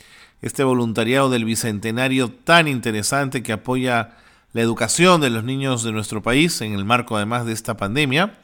este 0.42 0.64
voluntariado 0.64 1.28
del 1.30 1.44
Bicentenario 1.44 2.30
tan 2.30 2.66
interesante 2.66 3.42
que 3.42 3.52
apoya 3.52 4.12
la 4.52 4.62
educación 4.62 5.20
de 5.20 5.30
los 5.30 5.44
niños 5.44 5.82
de 5.82 5.92
nuestro 5.92 6.22
país 6.22 6.60
en 6.60 6.72
el 6.72 6.84
marco 6.84 7.16
además 7.16 7.46
de 7.46 7.52
esta 7.52 7.76
pandemia. 7.76 8.34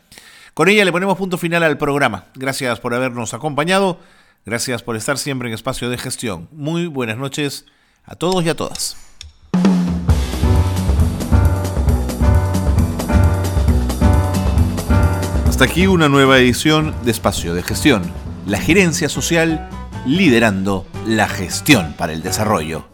Con 0.54 0.68
ella 0.68 0.84
le 0.84 0.92
ponemos 0.92 1.18
punto 1.18 1.38
final 1.38 1.62
al 1.62 1.78
programa. 1.78 2.26
Gracias 2.34 2.80
por 2.80 2.94
habernos 2.94 3.34
acompañado, 3.34 3.98
gracias 4.44 4.82
por 4.82 4.96
estar 4.96 5.18
siempre 5.18 5.48
en 5.48 5.54
espacio 5.54 5.90
de 5.90 5.98
gestión. 5.98 6.48
Muy 6.52 6.86
buenas 6.86 7.18
noches 7.18 7.66
a 8.04 8.14
todos 8.14 8.44
y 8.44 8.48
a 8.48 8.54
todas. 8.54 8.96
Hasta 15.48 15.64
aquí 15.64 15.86
una 15.86 16.08
nueva 16.08 16.38
edición 16.38 16.94
de 17.02 17.10
Espacio 17.10 17.54
de 17.54 17.62
Gestión, 17.62 18.02
la 18.46 18.58
gerencia 18.58 19.08
social 19.08 19.70
liderando 20.06 20.86
la 21.06 21.28
gestión 21.28 21.94
para 21.94 22.12
el 22.12 22.22
desarrollo. 22.22 22.86